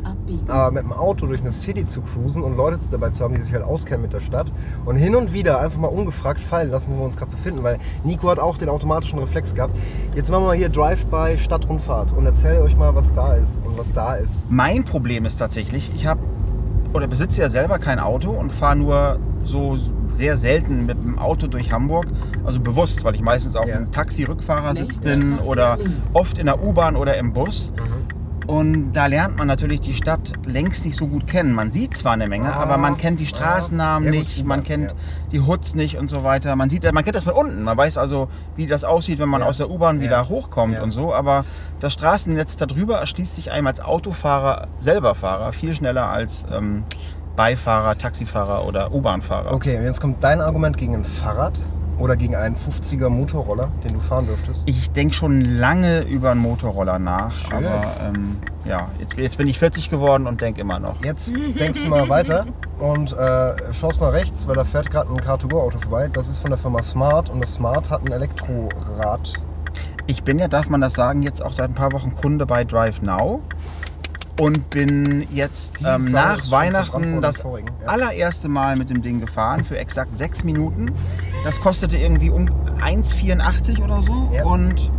Aber 0.48 0.70
mit 0.70 0.84
dem 0.84 0.92
Auto 0.92 1.26
durch 1.26 1.40
eine 1.40 1.52
City 1.52 1.84
zu 1.84 2.00
cruisen 2.00 2.42
und 2.42 2.56
Leute 2.56 2.78
dabei 2.90 3.10
zu 3.10 3.24
haben, 3.24 3.34
die 3.34 3.40
sich 3.42 3.52
halt 3.52 3.62
auskennen 3.62 4.02
mit 4.02 4.14
der 4.14 4.20
Stadt 4.20 4.50
und 4.86 4.96
hin 4.96 5.14
und 5.14 5.34
wieder 5.34 5.60
einfach 5.60 5.78
mal 5.78 5.88
ungefragt 5.88 6.40
fallen 6.40 6.70
lassen, 6.70 6.92
wo 6.92 6.98
wir 6.98 7.04
uns 7.04 7.16
gerade 7.18 7.30
befinden, 7.30 7.62
weil 7.62 7.78
Nico 8.04 8.30
hat 8.30 8.38
auch 8.38 8.56
den 8.56 8.70
automatischen 8.70 9.18
Reflex 9.18 9.54
gehabt. 9.54 9.76
Jetzt 10.14 10.30
machen 10.30 10.44
wir 10.44 10.46
mal 10.48 10.56
hier 10.56 10.70
Drive-by 10.70 11.36
Stadtrundfahrt 11.36 12.12
und 12.12 12.24
erzähl 12.24 12.58
euch 12.62 12.76
mal, 12.76 12.94
was 12.94 13.12
da 13.12 13.34
ist 13.34 13.62
und 13.66 13.76
was 13.76 13.92
da 13.92 14.14
ist. 14.14 14.46
Mein 14.48 14.84
Problem 14.84 15.26
ist 15.26 15.36
tatsächlich, 15.36 15.92
ich 15.94 16.06
habe 16.06 16.20
oder 16.94 17.06
besitze 17.06 17.42
ja 17.42 17.50
selber 17.50 17.78
kein 17.78 17.98
Auto 17.98 18.30
und 18.30 18.50
fahre 18.50 18.76
nur 18.76 19.18
so 19.46 19.78
sehr 20.08 20.36
selten 20.36 20.86
mit 20.86 21.02
dem 21.02 21.18
Auto 21.18 21.46
durch 21.46 21.72
Hamburg. 21.72 22.06
Also 22.44 22.60
bewusst, 22.60 23.04
weil 23.04 23.14
ich 23.14 23.22
meistens 23.22 23.56
auf 23.56 23.68
Ja. 23.68 23.76
einem 23.76 23.90
Taxi-Rückfahrersitz 23.92 24.82
Nächste 25.00 25.08
bin 25.10 25.38
oder 25.38 25.76
links. 25.76 25.92
oft 26.12 26.38
in 26.38 26.46
der 26.46 26.62
U-Bahn 26.62 26.96
oder 26.96 27.16
im 27.16 27.32
Bus. 27.32 27.72
Und 28.46 28.92
da 28.92 29.06
lernt 29.06 29.36
man 29.36 29.48
natürlich 29.48 29.80
die 29.80 29.92
Stadt 29.92 30.32
längst 30.46 30.84
nicht 30.84 30.94
so 30.96 31.08
gut 31.08 31.26
kennen. 31.26 31.52
Man 31.52 31.72
sieht 31.72 31.96
zwar 31.96 32.12
eine 32.12 32.28
Menge, 32.28 32.54
Ah, 32.54 32.60
aber 32.62 32.76
man 32.76 32.96
kennt 32.96 33.18
die 33.18 33.26
Straßennamen 33.26 34.04
ja 34.12 34.20
gut, 34.20 34.28
nicht, 34.28 34.46
man 34.46 34.62
kennt 34.62 34.92
ja. 34.92 34.96
die 35.32 35.40
Hoods 35.40 35.74
nicht 35.74 35.98
und 35.98 36.06
so 36.08 36.22
weiter. 36.22 36.54
Man 36.54 36.70
sieht, 36.70 36.84
man 36.92 37.02
kennt 37.02 37.16
das 37.16 37.24
von 37.24 37.32
unten. 37.32 37.64
Man 37.64 37.76
weiß 37.76 37.98
also, 37.98 38.28
wie 38.54 38.66
das 38.66 38.84
aussieht, 38.84 39.18
wenn 39.18 39.28
man 39.28 39.40
Ja. 39.40 39.48
aus 39.48 39.56
der 39.56 39.68
U-Bahn 39.68 40.00
wieder 40.00 40.28
hochkommt 40.28 40.74
Ja. 40.74 40.82
und 40.84 40.92
so. 40.92 41.12
Aber 41.12 41.44
das 41.80 41.92
Straßennetz 41.94 42.56
darüber 42.56 42.98
erschließt 42.98 43.34
sich 43.34 43.50
einem 43.50 43.66
als 43.66 43.80
Autofahrer, 43.80 44.68
selber 44.78 45.16
Fahrer, 45.16 45.52
viel 45.52 45.74
schneller 45.74 46.06
als 46.08 46.46
ähm, 46.56 46.84
Beifahrer, 47.36 47.96
Taxifahrer 47.96 48.66
oder 48.66 48.92
U-Bahnfahrer. 48.92 49.52
Okay, 49.52 49.78
und 49.78 49.84
jetzt 49.84 50.00
kommt 50.00 50.24
dein 50.24 50.40
Argument 50.40 50.76
gegen 50.76 50.94
ein 50.94 51.04
Fahrrad 51.04 51.60
oder 51.98 52.16
gegen 52.16 52.34
einen 52.34 52.56
50er 52.56 53.08
Motorroller, 53.08 53.70
den 53.84 53.94
du 53.94 54.00
fahren 54.00 54.26
dürftest. 54.26 54.68
Ich 54.68 54.90
denke 54.90 55.14
schon 55.14 55.40
lange 55.40 56.02
über 56.02 56.32
einen 56.32 56.40
Motorroller 56.40 56.98
nach, 56.98 57.32
Schön. 57.32 57.58
aber 57.58 57.82
ähm, 58.06 58.38
ja, 58.64 58.88
jetzt, 58.98 59.16
jetzt 59.16 59.38
bin 59.38 59.48
ich 59.48 59.58
40 59.58 59.90
geworden 59.90 60.26
und 60.26 60.40
denke 60.40 60.60
immer 60.60 60.78
noch. 60.78 61.02
Jetzt 61.04 61.34
denkst 61.34 61.82
du 61.82 61.88
mal 61.88 62.08
weiter 62.08 62.46
und 62.78 63.12
äh, 63.12 63.72
schaust 63.72 64.00
mal 64.00 64.10
rechts, 64.10 64.46
weil 64.46 64.56
da 64.56 64.64
fährt 64.64 64.90
gerade 64.90 65.10
ein 65.10 65.20
Car2Go-Auto 65.20 65.78
vorbei. 65.78 66.08
Das 66.12 66.28
ist 66.28 66.38
von 66.38 66.50
der 66.50 66.58
Firma 66.58 66.82
Smart 66.82 67.30
und 67.30 67.40
das 67.40 67.54
Smart 67.54 67.90
hat 67.90 68.04
ein 68.04 68.12
Elektrorad. 68.12 69.32
Ich 70.08 70.22
bin 70.22 70.38
ja, 70.38 70.46
darf 70.46 70.68
man 70.68 70.80
das 70.80 70.94
sagen, 70.94 71.22
jetzt 71.22 71.42
auch 71.42 71.52
seit 71.52 71.70
ein 71.70 71.74
paar 71.74 71.92
Wochen 71.92 72.14
Kunde 72.14 72.46
bei 72.46 72.64
Drive 72.64 73.02
Now. 73.02 73.40
Und 74.40 74.70
bin 74.70 75.26
jetzt 75.32 75.74
ähm, 75.84 76.06
nach 76.10 76.50
Weihnachten 76.50 77.20
das 77.22 77.40
Vorigen, 77.40 77.68
ja. 77.82 77.88
allererste 77.88 78.48
Mal 78.48 78.76
mit 78.76 78.90
dem 78.90 79.02
Ding 79.02 79.20
gefahren 79.20 79.64
für 79.64 79.78
exakt 79.78 80.18
sechs 80.18 80.44
Minuten. 80.44 80.92
Das 81.44 81.60
kostete 81.60 81.96
irgendwie 81.96 82.30
um 82.30 82.48
1,84 82.80 83.82
oder 83.82 84.02
so 84.02 84.30
Ja. 84.34 84.44
und 84.44 84.90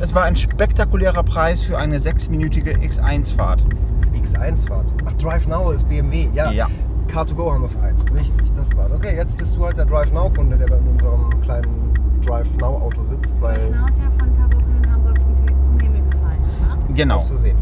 es 0.00 0.14
war 0.14 0.24
ein 0.24 0.36
spektakulärer 0.36 1.22
Preis 1.22 1.62
für 1.62 1.76
eine 1.76 2.00
sechsminütige 2.00 2.72
X1-Fahrt. 2.76 3.66
X1-Fahrt. 4.14 4.86
Ach, 5.06 5.12
Drive 5.14 5.46
Now 5.46 5.70
ist 5.72 5.88
BMW. 5.88 6.28
Ja. 6.32 6.50
Ja. 6.50 6.68
Car2Go 7.08 7.52
haben 7.52 7.62
wir 7.62 7.68
verheizt. 7.68 8.10
Richtig, 8.12 8.52
das 8.54 8.74
war's. 8.76 8.92
Okay, 8.92 9.16
jetzt 9.16 9.36
bist 9.36 9.56
du 9.56 9.64
halt 9.64 9.76
der 9.76 9.86
Drive 9.86 10.12
Now-Kunde, 10.12 10.56
der 10.56 10.68
in 10.78 10.86
unserem 10.88 11.40
kleinen 11.42 11.94
Drive 12.24 12.48
Now-Auto 12.58 13.02
sitzt, 13.04 13.34
weil. 13.40 13.58
Genau 13.70 13.86
ist 13.88 13.98
ja 13.98 14.10
vor 14.10 14.22
ein 14.22 14.34
paar 14.36 14.52
Wochen 14.52 14.82
in 14.84 14.92
Hamburg 14.92 15.18
vom, 15.18 15.80
Himmel 15.80 16.02
gefallen, 16.10 16.38
wahr? 16.60 16.78
Genau, 16.94 17.16
Aus 17.16 17.28
Versehen. 17.28 17.56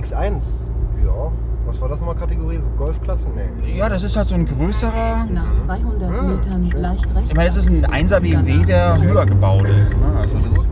Genau. 0.00 0.20
genau. 0.20 0.32
X1, 0.32 0.70
ja. 1.04 1.32
Was 1.66 1.80
war 1.80 1.88
das 1.88 1.98
nochmal 2.00 2.14
Kategorie? 2.16 2.58
So 2.58 2.70
Golfklasse? 2.70 3.28
Nee. 3.34 3.76
Ja, 3.76 3.88
das 3.88 4.02
ist 4.04 4.16
halt 4.16 4.28
so 4.28 4.34
ein 4.36 4.46
größerer. 4.46 5.26
Nach 5.30 5.64
200 5.64 6.02
Ah, 6.10 6.22
Metern 6.22 6.66
schön. 6.70 6.80
leicht 6.80 7.06
rechts. 7.14 7.28
Ich 7.30 7.34
meine, 7.34 7.48
es 7.48 7.56
ist 7.56 7.68
ein 7.68 7.84
1er 7.86 8.20
BMW, 8.20 8.64
der 8.64 9.00
höher 9.02 9.26
gebaut 9.26 9.66
ist. 9.68 9.96
Ne? 9.98 10.06
Also 10.20 10.34
das 10.34 10.44
ist 10.44 10.66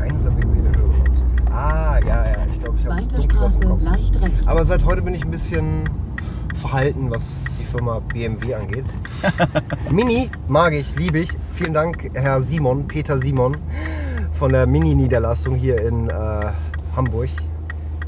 Einser 0.00 0.30
BMW 0.30 0.62
der 0.62 0.80
Höhe 0.80 0.86
raus. 0.88 1.16
Ah, 1.50 1.98
ja, 2.06 2.24
ja. 2.26 2.36
Ich 2.50 2.60
glaube, 2.60 2.78
ich 2.78 2.86
habe 2.88 3.22
Straße 3.22 3.58
im 3.62 3.68
Kopf. 3.68 3.82
leicht 3.82 4.22
rechts. 4.22 4.46
Aber 4.46 4.64
seit 4.64 4.84
heute 4.86 5.02
bin 5.02 5.14
ich 5.14 5.24
ein 5.24 5.30
bisschen 5.30 5.88
verhalten, 6.54 7.10
was 7.10 7.44
die 7.60 7.64
Firma 7.64 8.00
BMW 8.12 8.54
angeht. 8.54 8.84
Mini 9.90 10.30
mag 10.48 10.72
ich, 10.72 10.96
liebe 10.96 11.18
ich. 11.18 11.30
Vielen 11.52 11.74
Dank, 11.74 12.10
Herr 12.14 12.40
Simon, 12.40 12.88
Peter 12.88 13.18
Simon 13.18 13.58
von 14.32 14.52
der 14.52 14.66
Mini-Niederlassung 14.66 15.54
hier 15.54 15.82
in 15.86 16.08
äh, 16.08 16.12
Hamburg. 16.96 17.28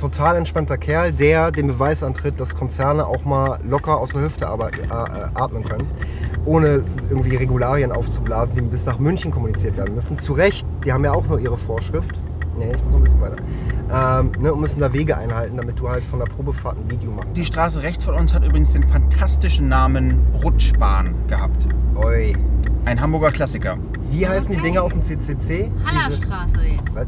Total 0.02 0.34
entspannter 0.34 0.78
Kerl, 0.78 1.12
der 1.12 1.52
den 1.52 1.68
Beweis 1.68 2.02
antritt, 2.02 2.40
dass 2.40 2.56
Konzerne 2.56 3.06
auch 3.06 3.24
mal 3.24 3.60
locker 3.62 3.98
aus 3.98 4.10
der 4.10 4.22
Hüfte 4.22 4.46
äh, 4.46 4.48
äh, 4.48 4.88
atmen 5.34 5.62
können, 5.62 5.86
ohne 6.44 6.82
irgendwie 7.08 7.36
Regularien 7.36 7.92
aufzublasen, 7.92 8.56
die 8.56 8.62
bis 8.62 8.84
nach 8.84 8.98
München 8.98 9.30
kommuniziert 9.30 9.76
werden 9.76 9.94
müssen. 9.94 10.18
Zu 10.18 10.32
Recht, 10.32 10.66
die 10.84 10.92
haben 10.92 11.04
ja 11.04 11.12
auch 11.12 11.24
nur 11.28 11.38
ihre 11.38 11.56
Vorschrift. 11.56 12.18
Nee, 12.58 12.72
ich 12.72 12.82
muss 12.82 12.92
noch 12.94 12.98
ein 12.98 13.04
bisschen 13.04 13.20
weiter. 13.20 13.36
Ähm, 13.92 14.32
ne, 14.42 14.52
und 14.52 14.60
müssen 14.60 14.80
da 14.80 14.92
Wege 14.92 15.16
einhalten, 15.16 15.56
damit 15.56 15.78
du 15.78 15.88
halt 15.88 16.04
von 16.04 16.18
der 16.18 16.26
Probefahrt 16.26 16.78
ein 16.78 16.90
Video 16.90 17.12
machen 17.12 17.32
Die 17.34 17.44
Straße 17.44 17.80
rechts 17.84 18.04
von 18.04 18.16
uns 18.16 18.34
hat 18.34 18.44
übrigens 18.44 18.72
den 18.72 18.82
fantastischen 18.82 19.68
Namen 19.68 20.18
Rutschbahn 20.42 21.14
gehabt. 21.28 21.68
Oi. 21.94 22.34
Ein 22.86 23.00
Hamburger 23.00 23.30
Klassiker. 23.30 23.78
Wie 24.10 24.26
heißen 24.26 24.52
die 24.52 24.60
Dinger 24.60 24.82
auf 24.82 24.94
dem 24.94 25.02
CCC? 25.02 25.70
Diese- 25.70 25.86
Hallerstraße 25.86 26.60
jetzt. 26.60 26.92
Was? 26.92 27.06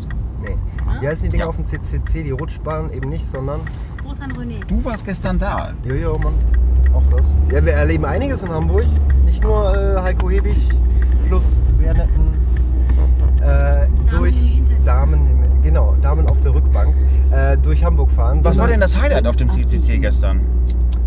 Wie 1.05 1.09
heißen 1.09 1.25
die 1.27 1.33
Dinger 1.33 1.45
Ja. 1.45 1.49
auf 1.51 1.57
dem 1.57 1.67
CCC? 1.67 2.23
Die 2.23 2.31
Rutschbahn 2.31 2.91
eben 2.91 3.11
nicht, 3.11 3.27
sondern. 3.27 3.61
Gruß 4.03 4.21
an 4.21 4.33
René. 4.33 4.65
Du 4.67 4.83
warst 4.87 5.05
gestern 5.05 5.39
da. 5.39 5.75
Jojo, 5.85 6.19
Mann. 6.19 6.33
Auch 6.95 7.03
das. 7.15 7.27
Ja, 7.53 7.63
wir 7.63 7.75
erleben 7.75 8.07
einiges 8.07 8.43
in 8.43 8.49
Hamburg. 8.49 8.87
Nicht 9.27 9.43
nur 9.43 9.77
äh, 9.77 10.01
Heiko 10.01 10.31
Hebig 10.31 10.57
plus 11.29 11.61
sehr 11.69 11.93
netten 11.93 12.39
äh, 13.43 13.87
durch 14.09 14.35
im 14.35 14.65
Hintergrund. 14.65 14.87
Damen, 14.87 15.27
im, 15.27 15.63
genau, 15.63 15.95
Damen 16.01 16.27
auf 16.27 16.41
der 16.41 16.55
Rückbank 16.55 16.95
äh, 17.33 17.59
durch 17.59 17.85
Hamburg 17.85 18.11
fahren. 18.11 18.43
Was 18.43 18.57
war 18.57 18.69
denn 18.69 18.81
das 18.81 18.99
Highlight 18.99 19.27
auf 19.27 19.37
dem 19.37 19.51
CCC 19.51 19.99
gestern? 19.99 20.41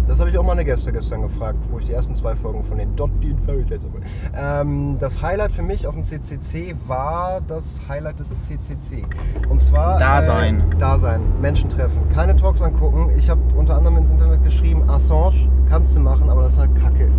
Das 0.07 0.21
habe 0.21 0.29
ich 0.29 0.37
auch 0.37 0.43
meine 0.43 0.63
Gäste 0.63 0.93
gestern 0.93 1.21
gefragt, 1.21 1.59
wo 1.69 1.79
ich 1.79 1.85
die 1.85 1.91
ersten 1.91 2.15
zwei 2.15 2.33
Folgen 2.35 2.63
von 2.63 2.77
den 2.77 2.95
Dot 2.95 3.11
Dean 3.21 3.37
Fairy 3.39 3.65
Tales 3.65 3.83
habe. 3.83 3.99
Ähm, 4.33 4.97
das 4.99 5.21
Highlight 5.21 5.51
für 5.51 5.63
mich 5.63 5.85
auf 5.85 5.95
dem 5.95 6.05
CCC 6.05 6.75
war 6.87 7.41
das 7.41 7.81
Highlight 7.89 8.19
des 8.19 8.29
CCC. 8.29 9.03
Und 9.49 9.61
zwar... 9.61 9.99
Dasein. 9.99 10.63
Äh, 10.71 10.75
Dasein, 10.77 11.21
Menschen 11.41 11.69
treffen. 11.69 12.07
Keine 12.09 12.37
Talks 12.37 12.61
angucken. 12.61 13.09
Ich 13.17 13.29
habe 13.29 13.41
unter 13.57 13.75
anderem 13.75 13.97
ins 13.97 14.09
Internet 14.09 14.43
geschrieben, 14.43 14.89
Assange 14.89 15.49
kannst 15.69 15.95
du 15.97 15.99
machen, 15.99 16.29
aber 16.29 16.43
das 16.43 16.53
ist 16.53 16.59
halt 16.59 16.73
Kacke. 16.81 17.11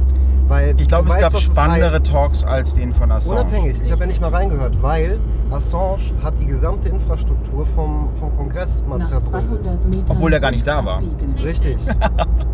Weil 0.48 0.80
Ich 0.80 0.88
glaube, 0.88 1.08
es 1.08 1.14
weißt, 1.14 1.20
gab 1.32 1.38
spannendere 1.38 1.92
heißt. 1.94 2.06
Talks 2.06 2.44
als 2.44 2.74
den 2.74 2.94
von 2.94 3.12
Assange. 3.12 3.40
Unabhängig, 3.40 3.76
ich 3.84 3.92
habe 3.92 4.00
ja 4.00 4.06
nicht 4.06 4.20
mal 4.20 4.30
reingehört, 4.30 4.82
weil 4.82 5.18
Assange 5.50 5.98
hat 6.22 6.34
die 6.40 6.46
gesamte 6.46 6.88
Infrastruktur 6.88 7.66
vom, 7.66 8.08
vom 8.18 8.34
Kongress 8.36 8.82
mal 8.88 8.98
Nach 8.98 9.06
zerbröselt. 9.06 9.62
200 9.64 9.84
Metern 9.88 10.04
Obwohl 10.16 10.32
er 10.32 10.40
gar 10.40 10.50
nicht 10.50 10.66
da 10.66 10.84
war. 10.84 11.02
Richtig. 11.42 11.76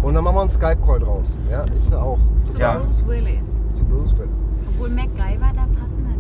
Und 0.03 0.15
dann 0.15 0.25
machen 0.25 0.37
wir 0.37 0.41
einen 0.41 0.51
Skype-Call 0.51 0.99
draus. 1.01 1.39
Ja, 1.51 1.63
ist 1.65 1.91
ja 1.91 1.99
auch 2.01 2.19
Zu 2.51 2.59
Ja. 2.59 2.79
Bruce 2.79 3.07
Willis. 3.07 3.63
zu 3.75 3.85
Bruce 3.85 4.17
Willis. 4.19 4.41
Obwohl 4.69 4.89
MacGyver 4.91 5.53
da 5.55 5.67
passender. 5.81 6.11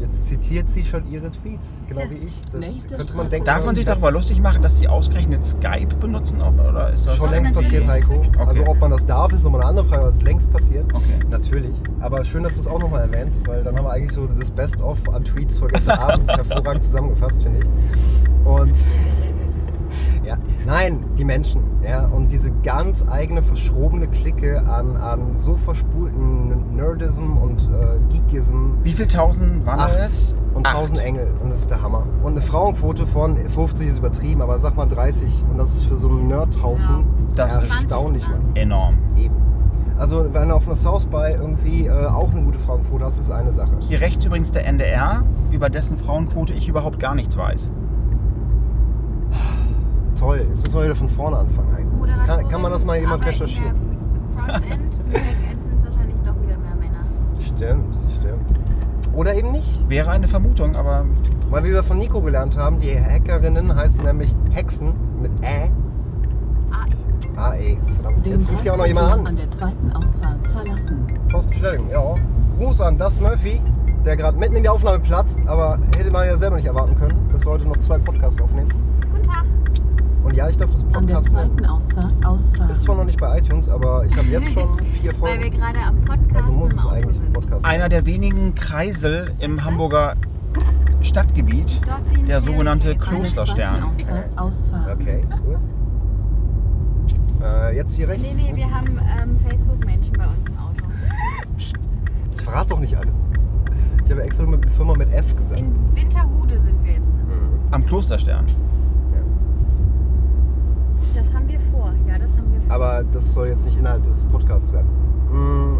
Jetzt 0.00 0.26
zitiert 0.26 0.70
sie 0.70 0.84
schon 0.84 1.10
ihre 1.10 1.30
Tweets, 1.30 1.82
genau 1.88 2.02
wie 2.08 2.26
ich. 2.26 2.34
Das 2.52 2.60
Nächste 2.60 2.96
könnte 2.96 3.14
man 3.16 3.28
denken. 3.28 3.46
Darf 3.46 3.64
man 3.64 3.74
sich 3.74 3.84
darüber 3.84 4.12
lustig 4.12 4.40
machen, 4.40 4.62
dass 4.62 4.76
die 4.76 4.88
ausgerechnet 4.88 5.44
Skype 5.44 5.96
benutzen? 6.00 6.40
Oder 6.40 6.92
ist 6.92 7.06
das 7.06 7.16
Schon 7.16 7.30
längst 7.30 7.52
passiert, 7.52 7.86
Heiko. 7.86 8.14
Okay. 8.14 8.30
Also 8.38 8.66
ob 8.66 8.78
man 8.80 8.92
das 8.92 9.04
darf, 9.04 9.32
ist 9.32 9.44
nochmal 9.44 9.62
eine 9.62 9.70
andere 9.70 9.86
Frage, 9.86 10.02
aber 10.02 10.10
es 10.10 10.16
ist 10.16 10.22
längst 10.22 10.52
passiert. 10.52 10.86
Okay. 10.94 11.04
Natürlich. 11.30 11.74
Aber 12.00 12.22
schön, 12.24 12.44
dass 12.44 12.54
du 12.54 12.60
es 12.60 12.66
auch 12.66 12.78
nochmal 12.78 13.02
erwähnst, 13.02 13.46
weil 13.46 13.64
dann 13.64 13.76
haben 13.76 13.84
wir 13.84 13.92
eigentlich 13.92 14.12
so 14.12 14.26
das 14.26 14.50
Best-of 14.50 15.08
an 15.08 15.24
Tweets 15.24 15.58
von 15.58 15.68
gestern 15.68 15.98
Abend 15.98 16.30
hervorragend 16.30 16.84
zusammengefasst, 16.84 17.42
finde 17.42 17.60
ich. 17.60 17.66
Und 18.44 18.76
ja, 20.28 20.36
nein, 20.66 21.04
die 21.16 21.24
Menschen. 21.24 21.62
Ja, 21.82 22.06
und 22.06 22.30
diese 22.30 22.50
ganz 22.62 23.04
eigene 23.08 23.42
verschrobene 23.42 24.08
Clique 24.08 24.60
an, 24.66 24.96
an 24.96 25.36
so 25.36 25.54
verspulten 25.54 26.76
Nerdism 26.76 27.36
und 27.38 27.62
äh, 27.62 27.98
Geekism. 28.12 28.72
Wie 28.82 28.92
viel 28.92 29.06
tausend 29.06 29.64
waren 29.64 29.80
Acht 29.80 29.98
das? 29.98 30.34
und 30.52 30.66
Acht. 30.66 30.74
1000 30.76 31.00
Engel 31.00 31.32
und 31.42 31.48
das 31.48 31.60
ist 31.60 31.70
der 31.70 31.80
Hammer. 31.80 32.06
Und 32.22 32.32
eine 32.32 32.42
Frauenquote 32.42 33.06
von 33.06 33.36
50 33.36 33.88
ist 33.88 33.98
übertrieben, 33.98 34.42
aber 34.42 34.58
sag 34.58 34.76
mal 34.76 34.86
30 34.86 35.44
und 35.50 35.56
das 35.56 35.72
ist 35.74 35.84
für 35.84 35.96
so 35.96 36.08
einen 36.08 36.28
Nerdhaufen 36.28 37.06
Das 37.34 37.54
ist 37.54 37.70
erstaunlich, 37.70 38.28
Mann. 38.28 38.42
Enorm. 38.54 38.98
Eben. 39.16 39.34
Also 39.96 40.32
wenn 40.32 40.50
du 40.50 40.54
auf 40.54 40.66
einer 40.66 40.76
South 40.76 41.06
by 41.06 41.32
irgendwie 41.38 41.86
äh, 41.86 42.06
auch 42.06 42.32
eine 42.32 42.42
gute 42.42 42.58
Frauenquote 42.58 43.04
hast, 43.04 43.18
ist 43.18 43.30
eine 43.30 43.50
Sache. 43.50 43.78
Hier 43.80 44.00
rechts 44.00 44.24
übrigens 44.24 44.52
der 44.52 44.66
NDR, 44.66 45.24
über 45.50 45.70
dessen 45.70 45.96
Frauenquote 45.96 46.52
ich 46.52 46.68
überhaupt 46.68 47.00
gar 47.00 47.14
nichts 47.14 47.36
weiß. 47.36 47.70
Toll, 50.18 50.44
jetzt 50.48 50.62
müssen 50.62 50.76
wir 50.76 50.84
wieder 50.84 50.96
von 50.96 51.08
vorne 51.08 51.38
anfangen. 51.38 51.98
Moderatorin, 51.98 52.26
Kann, 52.26 52.48
kann 52.48 52.62
man 52.62 52.72
das 52.72 52.84
mal 52.84 52.98
jemand 52.98 53.22
aber 53.22 53.30
recherchieren? 53.30 53.74
In 53.76 54.46
der 54.46 54.54
Frontend, 54.54 54.94
im 54.94 55.12
Backend 55.12 55.62
sind 55.62 55.76
es 55.78 55.84
wahrscheinlich 55.84 56.16
doch 56.24 56.42
wieder 56.42 56.58
mehr 56.58 56.74
Männer. 56.76 57.04
Stimmt, 57.40 57.94
stimmt. 58.18 59.14
Oder 59.14 59.34
eben 59.34 59.52
nicht. 59.52 59.88
Wäre 59.88 60.10
eine 60.10 60.28
Vermutung, 60.28 60.76
aber 60.76 61.04
Weil 61.50 61.64
wie 61.64 61.70
wir 61.70 61.82
von 61.82 61.98
Nico 61.98 62.20
gelernt 62.20 62.56
haben, 62.56 62.80
die 62.80 62.98
Hackerinnen 62.98 63.74
heißen 63.74 64.02
nämlich 64.04 64.34
Hexen 64.50 64.92
mit 65.20 65.30
Ä. 65.42 65.70
AI. 67.36 67.50
AE. 67.56 67.76
Verdammt. 67.94 68.26
Den 68.26 68.32
Jetzt 68.32 68.50
ruft 68.50 68.64
ja 68.64 68.72
auch 68.72 68.76
noch 68.76 68.86
jemand 68.86 69.12
an. 69.12 69.26
an 69.26 69.36
der 69.36 69.50
zweiten 69.50 69.90
Ausfahrt 69.92 70.46
verlassen. 70.46 71.06
Thorsten 71.30 71.52
Stelling, 71.54 71.88
ja. 71.90 72.14
Gruß 72.58 72.80
an 72.80 72.98
Das 72.98 73.20
Murphy, 73.20 73.60
der 74.04 74.16
gerade 74.16 74.36
mitten 74.38 74.56
in 74.56 74.62
die 74.64 74.68
Aufnahme 74.68 74.98
platzt, 74.98 75.38
aber 75.46 75.78
hätte 75.96 76.10
man 76.10 76.26
ja 76.26 76.36
selber 76.36 76.56
nicht 76.56 76.66
erwarten 76.66 76.96
können, 76.96 77.16
dass 77.32 77.44
wir 77.46 77.52
heute 77.52 77.66
noch 77.66 77.76
zwei 77.78 77.98
Podcasts 77.98 78.40
aufnehmen. 78.40 78.72
Guten 79.12 79.22
Tag. 79.22 79.44
Und 80.28 80.34
ja, 80.34 80.46
ich 80.46 80.58
darf 80.58 80.70
das 80.70 80.84
Podcast 80.84 81.32
nennen. 81.32 81.64
Ausfahrt. 81.64 82.70
Ist 82.70 82.82
zwar 82.82 82.96
noch 82.96 83.04
nicht 83.04 83.18
bei 83.18 83.38
iTunes, 83.38 83.66
aber 83.66 84.04
ich 84.04 84.14
habe 84.14 84.28
jetzt 84.28 84.50
schon 84.50 84.78
vier 85.00 85.18
Weil 85.20 85.38
wir 85.38 85.40
Folgen. 85.40 85.56
gerade 85.58 85.78
am 85.80 86.00
Podcast 86.02 86.36
Also 86.36 86.52
muss 86.52 86.70
im 86.70 86.76
es 86.76 86.84
Auto 86.84 86.94
eigentlich 86.94 87.16
ein 87.16 87.22
sind. 87.22 87.32
Podcast 87.32 87.62
sein. 87.62 87.70
einer 87.74 87.88
der 87.88 88.04
wenigen 88.04 88.54
Kreisel 88.54 89.32
im 89.38 89.64
Hamburger 89.64 90.16
Stadtgebiet, 91.00 91.80
Dort 91.86 92.14
den 92.14 92.26
der 92.26 92.42
sogenannte 92.42 92.88
zweiten 92.98 93.00
Klosterstern. 93.00 93.82
Ausfahrt 93.84 94.38
ausfahren. 94.38 94.98
Okay, 95.00 95.24
cool. 95.46 95.58
Äh, 97.42 97.76
jetzt 97.76 97.96
hier 97.96 98.08
rechts. 98.08 98.34
Nee, 98.34 98.42
nee, 98.52 98.56
wir 98.56 98.70
haben 98.70 98.98
ähm, 99.22 99.38
Facebook-Menschen 99.48 100.12
bei 100.12 100.24
uns 100.24 100.46
im 100.46 100.58
Auto. 100.58 100.84
Das 102.26 102.40
verrat 102.42 102.70
doch 102.70 102.78
nicht 102.80 102.94
alles. 102.94 103.24
Ich 104.04 104.10
habe 104.10 104.22
extra 104.22 104.44
mit 104.44 104.68
Firma 104.68 104.94
mit 104.94 105.10
F 105.10 105.34
gesagt. 105.34 105.58
In 105.58 105.72
Winterhude 105.94 106.60
sind 106.60 106.84
wir 106.84 106.92
jetzt. 106.92 107.06
Ne? 107.08 107.22
Am 107.70 107.86
Klosterstern. 107.86 108.44
Das 111.14 111.32
haben 111.32 111.48
wir 111.48 111.58
vor. 111.72 111.92
Ja, 112.08 112.18
das 112.18 112.30
haben 112.36 112.52
wir 112.52 112.60
vor. 112.62 112.72
Aber 112.74 113.04
das 113.04 113.32
soll 113.34 113.48
jetzt 113.48 113.64
nicht 113.66 113.78
Inhalt 113.78 114.06
des 114.06 114.24
Podcasts 114.24 114.72
werden. 114.72 114.88
Mm, 115.30 115.78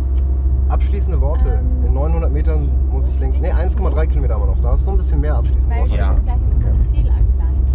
abschließende 0.70 1.20
Worte. 1.20 1.60
Ähm, 1.60 1.86
In 1.86 1.94
900 1.94 2.30
Metern 2.32 2.68
muss 2.90 3.06
ich 3.08 3.18
lenken. 3.18 3.40
Ne, 3.40 3.52
1,3 3.54 4.06
Kilometer 4.06 4.34
haben 4.34 4.42
wir 4.42 4.46
noch. 4.54 4.60
Da 4.60 4.68
hast 4.72 4.82
du 4.82 4.86
noch 4.90 4.94
ein 4.94 4.98
bisschen 4.98 5.20
mehr 5.20 5.34
abschließende 5.36 5.70
Weil 5.70 5.80
Worte. 5.80 5.92
wir 5.92 5.98
Ja. 5.98 6.12
sind 6.12 6.22
gleich 6.24 6.36
in 6.36 6.52
unserem 6.54 6.86
Ziel 6.86 6.98
angelangt. 7.08 7.68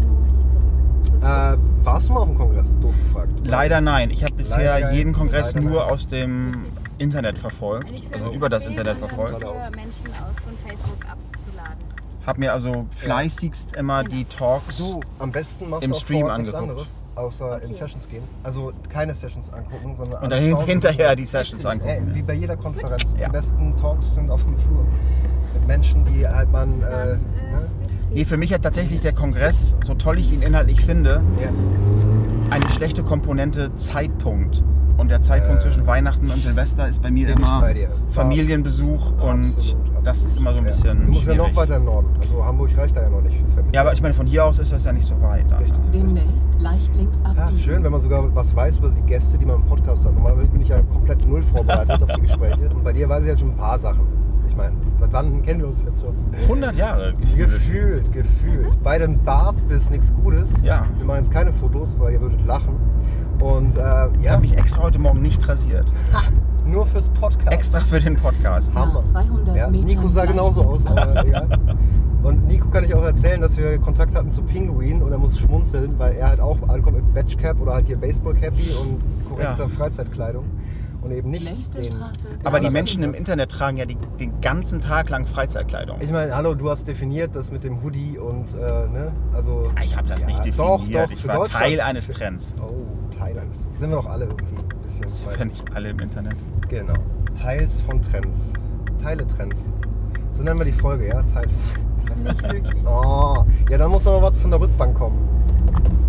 Dann 0.00 0.10
rufe 0.10 0.28
ich 0.28 0.42
dich 0.42 0.50
zurück. 0.52 0.64
Das 1.04 1.14
ist 1.14 1.58
Äh, 1.62 1.84
warst 1.84 2.08
du 2.08 2.12
mal 2.12 2.20
auf 2.20 2.28
dem 2.28 2.36
Kongress? 2.38 2.78
Doof 2.80 2.94
gefragt. 2.98 3.30
Leider 3.44 3.80
nein. 3.80 4.10
Ich 4.10 4.22
habe 4.24 4.34
bisher 4.34 4.80
Leider 4.80 4.92
jeden. 4.92 5.12
Kongress 5.12 5.54
Leider 5.54 5.68
nur 5.68 5.80
nein. 5.82 5.90
aus 5.90 6.06
dem 6.08 6.66
Internet 6.98 7.38
verfolgt, 7.38 7.92
also 8.12 8.30
über 8.32 8.48
das 8.48 8.66
Internet 8.66 8.98
verfolgt. 8.98 9.30
Für 9.38 9.46
Menschen 9.76 10.06
aus 10.06 10.34
von 10.44 10.52
Facebook 10.64 11.04
abzuladen. 11.10 11.41
Habe 12.26 12.38
mir 12.40 12.52
also 12.52 12.86
fleißigst 12.94 13.74
immer 13.74 14.04
die 14.04 14.24
Talks. 14.26 14.78
Du, 14.78 15.00
am 15.18 15.32
besten 15.32 15.68
machst 15.68 15.82
Im 15.84 15.90
du 15.90 15.96
auch 15.96 16.00
Stream 16.00 16.20
vor 16.20 16.30
Ort 16.30 16.38
nichts 16.40 16.54
angeguckt. 16.54 16.80
anderes, 16.80 17.04
außer 17.16 17.62
in. 17.62 17.72
Sessions 17.72 18.08
gehen. 18.08 18.22
Also 18.44 18.72
keine 18.88 19.12
Sessions 19.12 19.52
angucken, 19.52 19.96
sondern 19.96 20.22
Und 20.22 20.32
alles 20.32 20.42
dann 20.42 20.50
zu 20.50 20.56
Hause 20.62 20.66
hinterher 20.70 21.16
die 21.16 21.26
Sessions 21.26 21.64
Richtig. 21.66 21.82
angucken, 21.90 22.08
Ey, 22.10 22.14
wie 22.14 22.22
bei 22.22 22.34
jeder 22.34 22.56
Konferenz. 22.56 23.14
Ja. 23.18 23.26
Die 23.26 23.32
besten 23.32 23.76
Talks 23.76 24.14
sind 24.14 24.30
auf 24.30 24.44
dem 24.44 24.56
Flur. 24.56 24.86
Mit 25.54 25.66
Menschen, 25.66 26.04
die 26.04 26.26
halt 26.26 26.52
man. 26.52 26.82
Äh, 26.82 26.84
äh, 26.84 27.06
ne? 27.14 27.18
Nee, 28.12 28.24
für 28.24 28.36
mich 28.36 28.52
hat 28.52 28.62
tatsächlich 28.62 29.00
der 29.00 29.14
Kongress, 29.14 29.74
so 29.84 29.94
toll 29.94 30.18
ich 30.18 30.30
ihn 30.32 30.42
inhaltlich 30.42 30.80
finde, 30.82 31.22
Ja. 31.42 31.48
eine 32.50 32.68
schlechte 32.70 33.02
Komponente 33.02 33.74
Zeitpunkt. 33.74 34.62
Und 34.98 35.08
der 35.08 35.22
Zeitpunkt 35.22 35.62
zwischen 35.62 35.86
Weihnachten 35.86 36.30
und 36.30 36.42
Silvester 36.42 36.86
ist 36.86 37.02
bei 37.02 37.10
mir 37.10 37.26
bin 37.26 37.38
ich 37.38 37.42
immer 37.42 37.60
bei 37.62 37.72
dir. 37.74 37.88
Familienbesuch 38.10 39.12
und 39.20 39.44
Absolut, 39.44 39.91
das 40.04 40.24
ist 40.24 40.36
immer 40.36 40.52
so 40.52 40.58
ein 40.58 40.64
bisschen 40.64 41.06
Du 41.06 41.12
musst 41.12 41.28
ja 41.28 41.34
noch 41.34 41.54
weiter 41.54 41.76
im 41.76 41.84
Norden. 41.84 42.08
Also 42.20 42.44
Hamburg 42.44 42.76
reicht 42.76 42.96
da 42.96 43.02
ja 43.02 43.08
noch 43.08 43.22
nicht 43.22 43.36
für 43.36 43.46
Family. 43.48 43.74
Ja, 43.74 43.82
aber 43.82 43.92
ich 43.92 44.02
meine, 44.02 44.14
von 44.14 44.26
hier 44.26 44.44
aus 44.44 44.58
ist 44.58 44.72
das 44.72 44.84
ja 44.84 44.92
nicht 44.92 45.06
so 45.06 45.20
weit. 45.22 45.50
Dann. 45.50 45.58
Richtig. 45.60 45.80
Demnächst 45.92 46.48
leicht 46.58 46.96
links 46.96 47.18
Ja, 47.22 47.30
abbiegen. 47.44 47.58
schön, 47.58 47.84
wenn 47.84 47.92
man 47.92 48.00
sogar 48.00 48.34
was 48.34 48.54
weiß 48.54 48.78
über 48.78 48.88
die 48.90 49.02
Gäste, 49.02 49.38
die 49.38 49.46
man 49.46 49.56
im 49.56 49.66
Podcast 49.66 50.04
hat. 50.04 50.14
Normalerweise 50.14 50.48
bin 50.50 50.60
ich 50.60 50.68
ja 50.68 50.82
komplett 50.82 51.26
null 51.26 51.42
vorbereitet 51.42 52.02
auf 52.02 52.12
die 52.14 52.20
Gespräche. 52.22 52.68
Und 52.70 52.82
bei 52.84 52.92
dir 52.92 53.08
weiß 53.08 53.22
ich 53.22 53.28
jetzt 53.28 53.40
schon 53.40 53.50
ein 53.50 53.56
paar 53.56 53.78
Sachen. 53.78 54.06
Ich 54.48 54.56
meine, 54.56 54.74
seit 54.96 55.12
wann 55.12 55.40
kennen 55.42 55.60
wir 55.60 55.68
uns 55.68 55.82
jetzt 55.84 56.00
schon? 56.02 56.14
100 56.42 56.74
Jahre 56.76 57.14
gefühlt. 57.14 57.48
Gefühlt, 57.50 58.12
gefühlt. 58.12 58.82
Beide 58.82 59.04
ein 59.04 59.22
Bart 59.24 59.66
bis 59.68 59.88
nichts 59.88 60.12
Gutes. 60.14 60.64
Ja. 60.64 60.84
Wir 60.98 61.06
machen 61.06 61.18
jetzt 61.18 61.30
keine 61.30 61.52
Fotos, 61.52 61.98
weil 61.98 62.12
ihr 62.14 62.20
würdet 62.20 62.44
lachen. 62.44 62.74
Und 63.40 63.76
äh, 63.76 64.08
Ich 64.18 64.24
ja, 64.24 64.32
habe 64.32 64.42
mich 64.42 64.56
extra 64.58 64.82
heute 64.82 64.98
Morgen 64.98 65.22
nicht 65.22 65.48
rasiert. 65.48 65.86
nur 66.64 66.86
fürs 66.86 67.08
Podcast. 67.10 67.52
Extra 67.52 67.80
für 67.80 68.00
den 68.00 68.16
Podcast. 68.16 68.74
Hammer. 68.74 69.02
Nach 69.02 69.10
200 69.24 69.56
Ja, 69.56 69.70
Nico 69.70 70.08
sah 70.08 70.24
genauso 70.24 70.62
aus, 70.64 70.86
aber 70.86 71.24
egal. 71.24 71.48
Und 72.22 72.46
Nico 72.46 72.68
kann 72.68 72.84
ich 72.84 72.94
auch 72.94 73.02
erzählen, 73.02 73.40
dass 73.40 73.56
wir 73.56 73.78
Kontakt 73.78 74.14
hatten 74.14 74.30
zu 74.30 74.42
Pinguin 74.42 75.02
und 75.02 75.10
er 75.10 75.18
muss 75.18 75.38
schmunzeln, 75.38 75.98
weil 75.98 76.14
er 76.14 76.28
halt 76.28 76.40
auch 76.40 76.56
ankommt 76.68 76.96
mit 76.96 77.14
Batchcap 77.14 77.60
oder 77.60 77.74
halt 77.74 77.86
hier 77.86 77.96
Baseball-Cappy 77.96 78.74
und 78.80 79.00
korrekter 79.28 79.64
Ja. 79.64 79.68
Freizeitkleidung 79.68 80.44
und 81.02 81.10
eben 81.10 81.30
nicht 81.32 81.50
Nächste 81.50 81.80
den... 81.80 81.92
Straße. 81.92 82.20
Aber 82.44 82.60
die 82.60 82.66
Ja, 82.66 82.70
Menschen 82.70 83.02
das 83.02 83.10
im 83.10 83.14
Internet 83.14 83.50
tragen 83.50 83.76
ja 83.76 83.86
die, 83.86 83.96
den 84.20 84.40
ganzen 84.40 84.78
Tag 84.78 85.10
lang 85.10 85.26
Freizeitkleidung. 85.26 85.96
Ich 86.00 86.12
meine, 86.12 86.36
hallo, 86.36 86.54
du 86.54 86.70
hast 86.70 86.86
definiert 86.86 87.34
das 87.34 87.50
mit 87.50 87.64
dem 87.64 87.82
Hoodie 87.82 88.18
und, 88.18 88.54
äh, 88.54 88.88
ne, 88.88 89.10
also... 89.32 89.72
Ich 89.82 89.96
habe 89.96 90.06
das 90.06 90.20
Ja, 90.20 90.26
nicht 90.28 90.44
definiert. 90.44 90.58
Doch, 90.60 90.88
doch, 90.88 91.10
ich 91.10 91.20
für 91.22 91.26
war 91.28 91.38
Deutschland. 91.38 91.64
Teil 91.64 91.80
eines 91.80 92.06
Trends. 92.08 92.52
Oh, 92.60 92.72
Teil 93.18 93.36
eines... 93.36 93.66
Sind 93.76 93.90
wir 93.90 93.96
doch 93.96 94.06
alle 94.06 94.26
irgendwie 94.26 94.58
ein 94.58 94.82
bisschen... 94.84 95.02
Das 95.02 95.26
weiß 95.26 95.34
können 95.34 95.50
nicht 95.50 95.74
alle 95.74 95.90
im 95.90 95.98
Internet. 95.98 96.36
Genau. 96.72 96.94
Teils 97.38 97.82
von 97.82 98.00
Trends. 98.00 98.54
Teile 99.02 99.26
Trends. 99.26 99.74
So 100.30 100.42
nennen 100.42 100.58
wir 100.58 100.64
die 100.64 100.72
Folge, 100.72 101.06
ja? 101.06 101.22
Teils. 101.24 101.74
Nicht 102.24 102.42
wirklich. 102.42 102.76
Oh, 102.86 103.44
ja, 103.70 103.76
dann 103.76 103.90
muss 103.90 104.06
mal 104.06 104.22
was 104.22 104.36
von 104.38 104.50
der 104.50 104.58
Rückbank 104.58 104.96
kommen. 104.96 105.18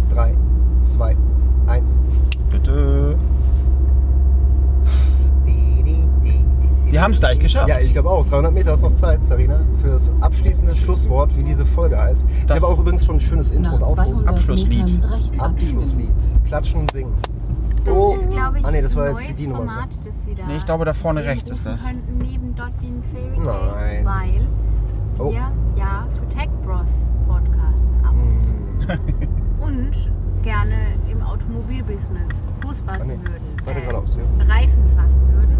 Drei, 0.10 0.34
zwei, 0.82 1.18
eins. 1.68 2.00
Bitte. 2.50 3.18
Wir 6.86 7.02
haben 7.02 7.12
es 7.12 7.20
gleich 7.20 7.40
geschafft. 7.40 7.68
Ja, 7.68 7.80
ich 7.80 7.92
glaube 7.92 8.10
auch. 8.10 8.24
300 8.26 8.54
Meter 8.54 8.76
ist 8.76 8.84
noch 8.84 8.94
Zeit, 8.96 9.24
Sarina, 9.26 9.60
fürs 9.82 10.12
abschließende 10.22 10.76
Schlusswort, 10.76 11.36
wie 11.36 11.44
diese 11.44 11.66
Folge 11.66 11.98
heißt. 12.00 12.24
Ich 12.40 12.46
Das- 12.46 12.58
habe 12.62 12.68
auch 12.68 12.80
übrigens 12.80 13.04
schon 13.04 13.16
ein 13.18 13.20
schönes 13.20 13.52
Intro 13.52 13.76
und 13.76 13.84
Outro. 13.84 13.96
200 13.96 14.28
Abschlusslied. 14.30 15.00
Abschlusslied. 15.40 16.12
Klatschen 16.46 16.82
und 16.82 16.92
singen. 16.94 17.12
Das 17.86 17.94
Oh. 17.96 18.16
ist, 18.16 18.30
glaube 18.30 18.60
ich, 18.60 18.66
Ah, 18.66 18.72
nee, 18.72 18.82
das 18.82 18.96
war 18.96 19.06
ein 19.06 19.12
jetzt 19.16 19.26
neues 19.26 19.38
die 19.38 19.48
Nummer. 19.48 19.58
Format, 19.60 19.90
das 20.06 20.26
wieder. 20.28 20.46
Nee, 20.48 20.58
ich 20.58 20.66
glaube, 20.66 20.86
da 20.86 20.94
vorne 20.94 21.24
rechts 21.24 21.50
ist 21.52 21.66
das. 21.66 21.84
Könnten 21.84 22.18
neben 22.18 22.56
Dottin 22.56 23.04
Fairy 23.04 23.46
Tales, 23.46 23.74
Nein. 23.76 24.06
weil 24.06 24.48
Oh. 25.20 25.32
wir 25.32 25.52
ja 25.76 26.08
für 26.18 26.28
Tech 26.30 26.50
Bros 26.64 27.12
podcasten 27.28 28.06
ab 28.06 28.14
und 28.14 28.46
zu. 28.46 28.54
Mm. 28.54 29.62
Und 29.64 30.12
gerne 30.44 30.76
im 31.10 31.22
Automobilbusiness 31.22 32.48
Fuß 32.62 32.82
fassen 32.82 33.12
Ah, 33.12 33.14
nee. 33.16 33.20
würden. 33.28 33.66
Weiter 33.66 33.78
äh, 33.78 33.82
geradeaus, 33.82 34.18
ja. 34.18 34.54
Reifen 34.54 34.84
fassen 34.96 35.22
würden. 35.34 35.58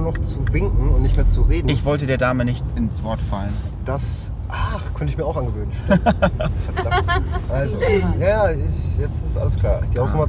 Nur 0.00 0.12
noch 0.12 0.18
zu 0.20 0.40
winken 0.52 0.88
und 0.90 1.02
nicht 1.02 1.16
mehr 1.16 1.26
zu 1.26 1.42
reden. 1.42 1.68
Ich 1.68 1.84
wollte 1.84 2.06
der 2.06 2.18
Dame 2.18 2.44
nicht 2.44 2.64
ins 2.76 3.02
Wort 3.02 3.20
fallen. 3.20 3.52
Das, 3.84 4.32
ach, 4.48 4.92
könnte 4.94 5.12
ich 5.12 5.18
mir 5.18 5.24
auch 5.24 5.36
angewöhnen. 5.36 5.72
Stimmt. 5.72 6.02
Verdammt. 6.74 7.22
Also, 7.48 7.78
ja, 8.18 8.50
ich, 8.50 8.98
jetzt 8.98 9.24
ist 9.24 9.36
alles 9.36 9.56
klar. 9.56 9.82
Die 9.94 9.98
Hausnummer 9.98 10.28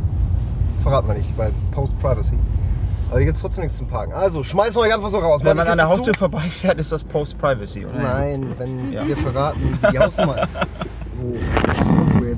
verraten 0.83 1.07
wir 1.07 1.15
nicht, 1.15 1.37
weil 1.37 1.51
Post-Privacy. 1.71 2.37
Aber 3.09 3.17
hier 3.17 3.25
gibt 3.25 3.37
es 3.37 3.41
trotzdem 3.41 3.63
nichts 3.63 3.77
zum 3.77 3.87
Parken. 3.87 4.13
Also, 4.13 4.43
schmeißen 4.43 4.75
wir 4.75 4.81
euch 4.81 4.93
einfach 4.93 5.09
so 5.09 5.17
raus. 5.17 5.43
Wenn 5.43 5.57
man 5.57 5.67
an 5.67 5.77
der 5.77 5.89
Haustür 5.89 6.13
zu. 6.13 6.19
vorbeifährt, 6.19 6.79
ist 6.79 6.91
das 6.91 7.03
Post-Privacy, 7.03 7.85
oder? 7.85 7.99
Nein, 8.01 8.45
wenn 8.57 8.93
Ja. 8.93 9.05
wir 9.07 9.17
verraten, 9.17 9.77
die 9.91 9.97
Hausnummer, 9.99 10.35
wo, 11.17 11.35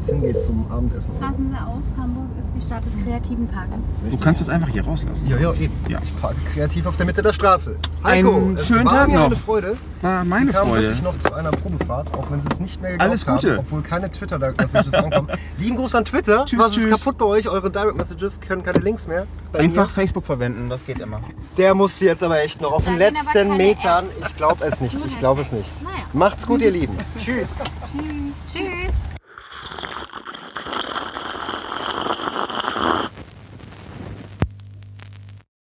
jetzt 0.02 0.10
hingeht 0.10 0.42
zum 0.42 0.66
Abendessen. 0.72 1.10
Passen 1.20 1.50
Sie 1.52 1.58
auf, 1.58 1.82
Hamburg 1.98 2.28
ist 2.40 2.50
die 2.56 2.62
Stadt 2.66 2.84
des 2.86 2.94
kreativen 3.06 3.48
Parkens. 3.48 3.88
Du 4.10 4.18
kannst 4.18 4.42
es 4.42 4.50
einfach 4.50 4.70
hier 4.70 4.84
rauslassen. 4.84 5.28
Ja, 5.28 5.38
ja, 5.38 5.54
eben. 5.54 5.74
Ja. 5.88 6.00
Ich 6.04 6.16
parke 6.20 6.36
kreativ 6.54 6.86
auf 6.86 6.98
der 6.98 7.06
Mitte 7.06 7.22
der 7.22 7.34
Straße. 7.34 7.76
Heiko, 8.04 8.36
Einen 8.36 8.56
es 8.58 8.68
schönen 8.68 8.86
war 8.86 8.94
Tag 8.94 9.08
mir 9.10 9.16
noch. 9.16 9.26
eine 9.28 9.36
Freude. 9.36 9.78
War 10.02 10.26
meine 10.26 10.48
Sie 10.48 10.52
kamen 10.54 10.70
Freude. 10.72 10.84
wirklich 10.84 11.02
noch 11.04 11.18
zu 11.20 11.34
einer 11.34 11.52
Probefahrt, 11.52 12.14
auch 12.16 12.32
wenn 12.32 12.42
sie 12.42 12.48
es 12.52 12.60
nicht 12.60 12.82
mehr 12.82 12.92
geglaubt 12.92 13.10
Alles 13.10 13.26
Gute. 13.26 13.52
haben, 13.52 13.60
obwohl 13.60 13.82
keine 13.84 14.12
Twitter-Messages 14.12 14.94
ankommen. 14.96 15.28
Lieben 15.60 15.76
Gruß 15.76 15.94
an 15.96 16.06
Twitter. 16.06 16.46
Tschüss, 16.46 16.60
Was 16.60 16.70
ist 16.76 16.84
tschüss. 16.84 17.00
kaputt 17.04 17.18
bei 17.20 17.26
euch? 17.26 17.48
Eure 17.50 17.70
Direct-Messages 17.70 18.40
können 18.42 18.64
keine 18.64 18.80
Links 18.80 19.08
mehr. 19.08 19.28
Bei 19.52 19.60
Einfach 19.60 19.84
mir. 19.88 19.90
Facebook 19.94 20.26
verwenden, 20.26 20.70
das 20.70 20.84
geht 20.86 20.98
immer. 21.00 21.22
Der 21.58 21.76
musste 21.76 22.06
jetzt 22.06 22.24
aber 22.24 22.42
echt 22.42 22.62
noch 22.62 22.72
auf 22.72 22.84
Da 22.86 22.90
den 22.92 22.98
gehen 23.00 23.08
aber 23.10 23.16
letzten 23.18 23.32
keine 23.34 23.56
Metern. 23.56 24.06
Ich 24.28 24.36
glaube 24.36 24.66
es 24.66 24.82
nicht. 24.82 24.98
Ich 25.06 25.20
glaube 25.20 25.42
es 25.42 25.52
nicht. 25.52 25.70
Naja. 25.84 25.96
Macht's 26.14 26.48
gut, 26.48 26.62
ihr 26.64 26.72
Lieben. 26.72 26.98
Tschüss. 27.20 27.50